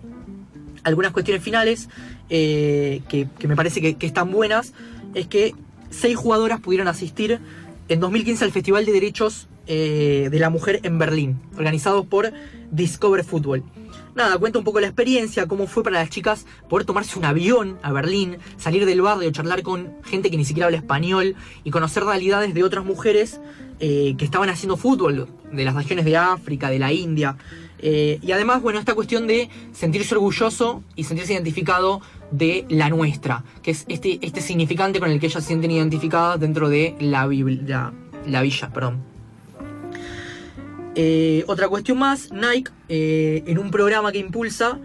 Algunas 0.84 1.14
cuestiones 1.14 1.42
finales 1.42 1.90
eh, 2.30 3.02
que, 3.08 3.28
me 3.48 3.56
parece 3.56 3.82
que, 3.82 3.96
que 3.96 4.06
están 4.06 4.32
buenas 4.32 4.74
es 5.16 5.28
que 5.28 5.56
seis 5.92 6.16
jugadoras 6.18 6.60
pudieron 6.60 6.88
asistir 6.88 7.40
en 7.88 8.00
2015 8.00 8.46
al 8.46 8.52
Festival 8.52 8.86
de 8.86 8.92
Derechos 8.92 9.48
eh, 9.68 10.30
de 10.32 10.40
la 10.40 10.50
Mujer 10.50 10.80
en 10.84 10.98
Berlín, 10.98 11.40
organizado 11.56 12.06
por 12.06 12.34
Discover 12.72 13.24
Football. 13.24 13.64
Nada, 14.14 14.38
cuenta 14.38 14.60
un 14.60 14.66
poco 14.66 14.82
la 14.82 14.88
experiencia, 14.88 15.48
cómo 15.48 15.68
fue 15.68 15.84
para 15.84 16.00
las 16.00 16.10
chicas 16.10 16.46
poder 16.68 16.86
tomarse 16.86 17.18
un 17.18 17.24
avión 17.24 17.80
a 17.82 17.94
Berlín, 17.94 18.38
salir 18.58 18.86
del 18.86 19.02
barrio, 19.02 19.32
charlar 19.32 19.64
con 19.64 19.94
gente 20.04 20.30
que 20.30 20.36
ni 20.36 20.44
siquiera 20.44 20.66
habla 20.66 20.78
español 20.78 21.36
y 21.64 21.72
conocer 21.72 22.04
realidades 22.04 22.54
de 22.54 22.64
otras 22.64 22.84
mujeres 22.84 23.40
eh, 23.80 24.16
que 24.18 24.26
estaban 24.26 24.50
haciendo 24.50 24.76
fútbol, 24.76 25.30
de 25.52 25.66
las 25.66 25.76
regiones 25.76 26.04
de 26.04 26.18
África, 26.18 26.70
de 26.70 26.80
la 26.80 26.92
India. 26.92 27.38
Eh, 27.80 28.20
y 28.22 28.32
además, 28.34 28.62
bueno, 28.62 28.80
esta 28.80 28.96
cuestión 28.96 29.28
de 29.28 29.50
sentirse 29.72 30.14
orgulloso 30.14 30.84
y 30.96 31.06
sentirse 31.06 31.34
identificado 31.34 32.02
de 32.32 32.66
la 32.70 32.90
nuestra, 32.90 33.46
que 33.64 33.72
es 33.72 33.86
este, 33.88 34.20
este 34.22 34.42
significante 34.42 35.00
con 35.00 35.10
el 35.10 35.20
que 35.20 35.28
ellas 35.28 35.44
se 35.44 35.48
sienten 35.48 35.72
identificadas 35.72 36.40
dentro 36.40 36.70
de 36.70 36.96
la, 37.00 37.28
la 38.26 38.42
villa, 38.42 38.74
perdón. 38.74 39.11
Eh, 40.96 41.44
otra 41.48 41.70
cuestión 41.70 42.00
más, 42.00 42.32
Nike, 42.32 42.72
eh, 42.90 43.44
en 43.48 43.58
un 43.58 43.72
programa 43.72 44.12
que 44.12 44.18
impulsa 44.18 44.80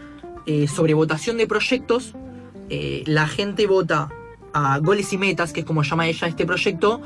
eh, 0.47 0.69
sobre 0.69 0.95
votación 0.95 1.37
de 1.37 1.47
proyectos, 1.47 2.15
la 2.69 3.29
gente 3.29 3.69
vota 3.69 4.09
a 4.53 4.79
goles 4.79 5.13
y 5.13 5.19
metas, 5.19 5.53
que 5.53 5.61
es 5.61 5.67
como 5.67 5.85
llama 5.85 6.09
ella 6.09 6.27
este 6.27 6.45
proyecto, 6.45 7.01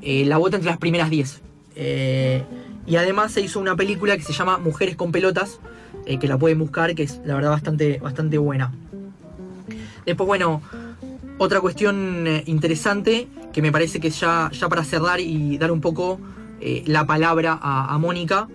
la 0.00 0.36
vota 0.36 0.56
entre 0.56 0.70
las 0.70 0.78
primeras 0.78 1.10
10. 1.10 1.42
Eh, 1.74 2.44
y 2.86 2.94
además 2.94 3.32
se 3.32 3.40
hizo 3.40 3.58
una 3.58 3.74
película 3.74 4.16
que 4.16 4.22
se 4.22 4.32
llama 4.32 4.58
Mujeres 4.58 4.94
con 4.94 5.10
Pelotas, 5.10 5.58
que 6.06 6.28
la 6.28 6.38
pueden 6.38 6.60
buscar, 6.60 6.94
que 6.94 7.02
es 7.02 7.20
la 7.24 7.34
verdad 7.34 7.50
bastante, 7.50 7.98
bastante 7.98 8.38
buena. 8.38 8.72
Después, 10.06 10.28
bueno, 10.28 10.62
otra 11.38 11.60
cuestión 11.60 12.28
interesante, 12.46 13.26
que 13.52 13.62
me 13.62 13.72
parece 13.72 13.98
que 13.98 14.10
ya, 14.10 14.48
ya 14.52 14.68
para 14.68 14.84
cerrar 14.84 15.18
y 15.18 15.58
dar 15.58 15.72
un 15.72 15.80
poco 15.80 16.20
eh, 16.64 16.82
la 16.86 17.06
palabra 17.06 17.58
a, 17.60 17.98
Mónica, 17.98 18.48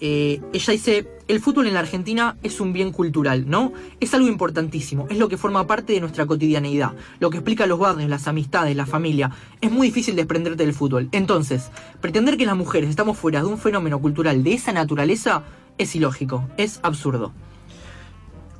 eh, 0.00 0.40
ella 0.52 0.72
dice, 0.72 1.08
el 1.28 1.38
fútbol 1.38 1.68
en 1.68 1.74
la 1.74 1.80
Argentina 1.80 2.36
es 2.42 2.60
un 2.60 2.72
bien 2.72 2.90
cultural, 2.90 3.48
¿no? 3.48 3.72
Es 4.00 4.12
algo 4.14 4.26
importantísimo, 4.26 5.06
es 5.08 5.16
lo 5.16 5.28
que 5.28 5.36
forma 5.36 5.64
parte 5.68 5.92
de 5.92 6.00
nuestra 6.00 6.26
cotidianeidad, 6.26 6.92
lo 7.20 7.30
que 7.30 7.36
explica 7.36 7.66
los 7.66 7.78
barrios, 7.78 8.10
las 8.10 8.26
amistades, 8.26 8.74
la 8.74 8.84
familia. 8.84 9.30
Es 9.60 9.70
muy 9.70 9.86
difícil 9.86 10.16
desprenderte 10.16 10.64
del 10.64 10.74
fútbol. 10.74 11.08
Entonces, 11.12 11.70
pretender 12.00 12.36
que 12.36 12.46
las 12.46 12.56
mujeres 12.56 12.90
estamos 12.90 13.16
fuera 13.16 13.40
de 13.40 13.46
un 13.46 13.58
fenómeno 13.58 14.00
cultural 14.00 14.42
de 14.42 14.54
esa 14.54 14.72
naturaleza 14.72 15.44
es 15.78 15.94
ilógico, 15.94 16.48
es 16.56 16.80
absurdo. 16.82 17.32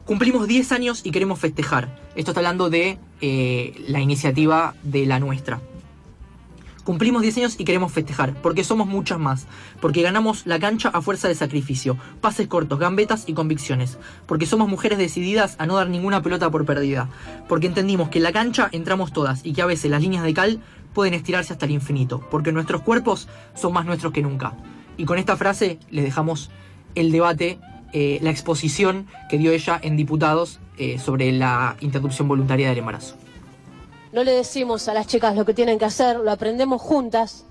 Cumplimos 0.04 0.47
10 0.47 0.71
años 0.71 1.00
y 1.04 1.11
queremos 1.11 1.40
festejar. 1.40 1.99
Esto 2.14 2.30
está 2.30 2.38
hablando 2.38 2.71
de 2.71 2.99
eh, 3.21 3.75
la 3.88 4.00
iniciativa 4.00 4.76
de 4.85 5.06
la 5.06 5.18
nuestra. 5.18 5.61
Cumplimos 6.84 7.22
10 7.22 7.36
años 7.38 7.54
y 7.58 7.64
queremos 7.64 7.92
festejar, 7.92 8.34
porque 8.42 8.64
somos 8.64 8.88
muchas 8.88 9.18
más, 9.20 9.46
porque 9.80 10.02
ganamos 10.02 10.46
la 10.46 10.58
cancha 10.58 10.88
a 10.88 11.00
fuerza 11.00 11.28
de 11.28 11.36
sacrificio, 11.36 11.96
pases 12.20 12.48
cortos, 12.48 12.80
gambetas 12.80 13.24
y 13.28 13.34
convicciones, 13.34 13.98
porque 14.26 14.46
somos 14.46 14.68
mujeres 14.68 14.98
decididas 14.98 15.54
a 15.58 15.66
no 15.66 15.76
dar 15.76 15.88
ninguna 15.88 16.22
pelota 16.22 16.50
por 16.50 16.66
perdida, 16.66 17.08
porque 17.48 17.68
entendimos 17.68 18.08
que 18.08 18.18
en 18.18 18.24
la 18.24 18.32
cancha 18.32 18.68
entramos 18.72 19.12
todas 19.12 19.46
y 19.46 19.52
que 19.52 19.62
a 19.62 19.66
veces 19.66 19.92
las 19.92 20.02
líneas 20.02 20.24
de 20.24 20.34
cal 20.34 20.60
pueden 20.92 21.14
estirarse 21.14 21.52
hasta 21.52 21.66
el 21.66 21.72
infinito, 21.72 22.20
porque 22.32 22.50
nuestros 22.50 22.82
cuerpos 22.82 23.28
son 23.54 23.72
más 23.72 23.86
nuestros 23.86 24.12
que 24.12 24.22
nunca. 24.22 24.54
Y 24.96 25.04
con 25.04 25.18
esta 25.18 25.36
frase 25.36 25.78
les 25.90 26.04
dejamos 26.04 26.50
el 26.96 27.12
debate, 27.12 27.60
eh, 27.92 28.18
la 28.22 28.30
exposición 28.30 29.06
que 29.30 29.38
dio 29.38 29.52
ella 29.52 29.78
en 29.80 29.96
diputados 29.96 30.58
eh, 30.78 30.98
sobre 30.98 31.30
la 31.30 31.76
interrupción 31.80 32.26
voluntaria 32.26 32.68
del 32.68 32.78
embarazo. 32.78 33.22
No 34.12 34.25
le 34.25 34.33
decimos 34.33 34.88
a 34.88 34.95
las 34.95 35.07
chicas 35.07 35.35
lo 35.35 35.47
que 35.47 35.54
tienen 35.54 35.78
que 35.78 35.87
hacer, 35.87 36.19
lo 36.19 36.31
aprendemos 36.31 36.83
juntas 36.83 37.45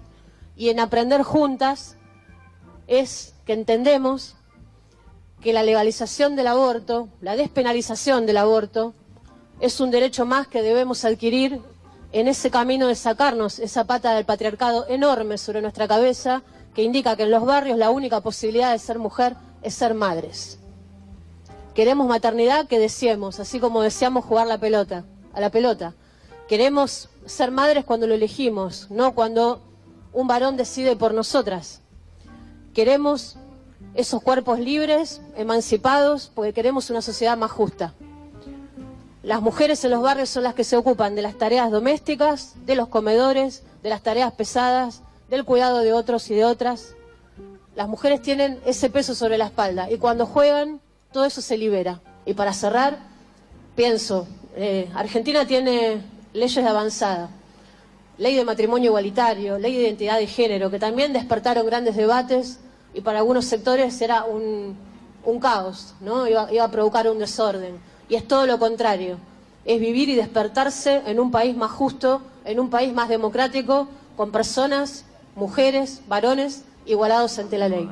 y 0.56 0.70
en 0.70 0.80
aprender 0.80 1.24
juntas 1.24 1.98
es 2.86 3.34
que 3.46 3.54
entendemos 3.54 4.36
que 5.42 5.54
la 5.54 5.64
legalización 5.64 6.36
del 6.36 6.46
aborto, 6.46 7.10
la 7.20 7.36
despenalización 7.36 8.28
del 8.28 8.38
aborto, 8.38 8.94
es 9.60 9.80
un 9.80 9.90
derecho 9.90 10.26
más 10.28 10.48
que 10.48 10.62
debemos 10.62 11.04
adquirir 11.04 11.60
en 12.12 12.28
ese 12.28 12.52
camino 12.52 12.88
de 12.88 12.96
sacarnos 12.96 13.58
esa 13.58 13.86
pata 13.86 14.14
del 14.14 14.26
patriarcado 14.26 14.86
enorme 14.88 15.40
sobre 15.40 15.62
nuestra 15.62 15.88
cabeza 15.88 16.44
que 16.76 16.84
indica 16.84 17.16
que 17.16 17.24
en 17.24 17.32
los 17.32 17.44
barrios 17.44 17.78
la 17.78 17.90
única 17.90 18.22
posibilidad 18.22 18.72
de 18.72 18.78
ser 18.78 19.00
mujer 19.00 19.36
es 19.64 19.74
ser 19.74 19.96
madres. 19.96 20.60
Queremos 21.74 22.08
maternidad 22.08 22.68
que 22.68 22.78
deseemos, 22.78 23.40
así 23.40 23.60
como 23.60 23.82
deseamos 23.82 24.26
jugar 24.26 24.46
la 24.46 24.60
pelota, 24.60 25.06
a 25.34 25.40
la 25.40 25.50
pelota. 25.50 25.96
Queremos 26.52 27.08
ser 27.26 27.50
madres 27.50 27.86
cuando 27.86 28.08
lo 28.08 28.14
elegimos, 28.14 28.88
no 28.90 29.16
cuando 29.16 29.62
un 30.12 30.28
varón 30.28 30.58
decide 30.58 30.98
por 30.98 31.14
nosotras. 31.14 31.80
Queremos 32.74 33.38
esos 33.96 34.22
cuerpos 34.22 34.60
libres, 34.60 35.22
emancipados, 35.38 36.30
porque 36.36 36.52
queremos 36.52 36.90
una 36.90 37.02
sociedad 37.02 37.38
más 37.38 37.52
justa. 37.52 37.94
Las 39.24 39.42
mujeres 39.42 39.82
en 39.86 39.92
los 39.92 40.02
barrios 40.02 40.28
son 40.28 40.44
las 40.44 40.54
que 40.54 40.66
se 40.66 40.76
ocupan 40.76 41.16
de 41.16 41.22
las 41.22 41.38
tareas 41.38 41.72
domésticas, 41.72 42.56
de 42.66 42.76
los 42.76 42.90
comedores, 42.90 43.64
de 43.82 43.90
las 43.90 44.04
tareas 44.04 44.34
pesadas, 44.34 45.04
del 45.30 45.46
cuidado 45.46 45.78
de 45.78 45.94
otros 45.94 46.30
y 46.32 46.36
de 46.36 46.44
otras. 46.44 46.96
Las 47.78 47.88
mujeres 47.88 48.22
tienen 48.22 48.60
ese 48.66 48.90
peso 48.90 49.16
sobre 49.16 49.38
la 49.38 49.46
espalda 49.46 49.90
y 49.90 50.00
cuando 50.00 50.26
juegan 50.26 50.82
todo 51.14 51.24
eso 51.24 51.42
se 51.42 51.56
libera. 51.56 52.02
Y 52.26 52.34
para 52.34 52.52
cerrar, 52.52 52.98
pienso, 53.78 54.28
eh, 54.58 54.90
Argentina 54.94 55.48
tiene 55.48 56.11
leyes 56.34 56.64
de 56.64 56.70
avanzada, 56.70 57.30
ley 58.18 58.36
de 58.36 58.46
matrimonio 58.46 58.90
igualitario, 58.90 59.58
ley 59.58 59.76
de 59.76 59.84
identidad 59.84 60.18
de 60.18 60.28
género, 60.28 60.70
que 60.70 60.80
también 60.80 61.14
despertaron 61.14 61.66
grandes 61.66 61.96
debates 61.96 62.60
y 62.94 63.02
para 63.02 63.20
algunos 63.20 63.46
sectores 63.46 64.00
era 64.02 64.26
un, 64.26 64.76
un 65.26 65.40
caos, 65.40 65.94
¿no? 66.02 66.28
Iba, 66.28 66.52
iba 66.52 66.64
a 66.64 66.72
provocar 66.72 67.10
un 67.10 67.20
desorden. 67.20 67.80
Y 68.10 68.16
es 68.16 68.28
todo 68.28 68.46
lo 68.46 68.60
contrario, 68.60 69.18
es 69.66 69.80
vivir 69.80 70.10
y 70.10 70.16
despertarse 70.16 71.02
en 71.06 71.20
un 71.20 71.32
país 71.32 71.56
más 71.56 71.72
justo, 71.72 72.22
en 72.46 72.60
un 72.60 72.70
país 72.70 72.94
más 72.94 73.10
democrático, 73.10 73.88
con 74.18 74.32
personas, 74.32 75.06
mujeres, 75.36 76.02
varones, 76.08 76.64
igualados 76.86 77.40
ante 77.40 77.58
la 77.58 77.70
ley. 77.70 77.90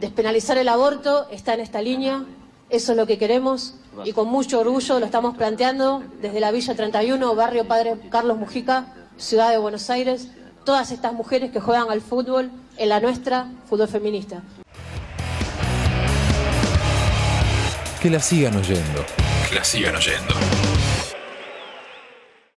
Despenalizar 0.00 0.58
el 0.58 0.68
aborto 0.68 1.28
está 1.30 1.54
en 1.54 1.60
esta 1.60 1.80
línea, 1.80 2.24
eso 2.68 2.92
es 2.92 2.98
lo 2.98 3.06
que 3.06 3.18
queremos 3.18 3.74
y 4.04 4.12
con 4.12 4.28
mucho 4.28 4.60
orgullo 4.60 5.00
lo 5.00 5.06
estamos 5.06 5.36
planteando 5.36 6.02
desde 6.20 6.40
la 6.40 6.50
Villa 6.50 6.74
31, 6.74 7.34
barrio 7.34 7.66
Padre 7.66 7.96
Carlos 8.10 8.38
Mujica, 8.38 8.86
ciudad 9.16 9.50
de 9.50 9.58
Buenos 9.58 9.88
Aires, 9.90 10.28
todas 10.64 10.90
estas 10.90 11.12
mujeres 11.12 11.50
que 11.50 11.60
juegan 11.60 11.90
al 11.90 12.00
fútbol 12.00 12.50
en 12.76 12.88
la 12.88 13.00
nuestra 13.00 13.48
fútbol 13.68 13.88
feminista. 13.88 14.42
Que 18.00 18.10
la 18.10 18.20
sigan 18.20 18.56
oyendo. 18.56 19.04
Que 19.48 19.54
la 19.56 19.64
sigan 19.64 19.96
oyendo. 19.96 20.65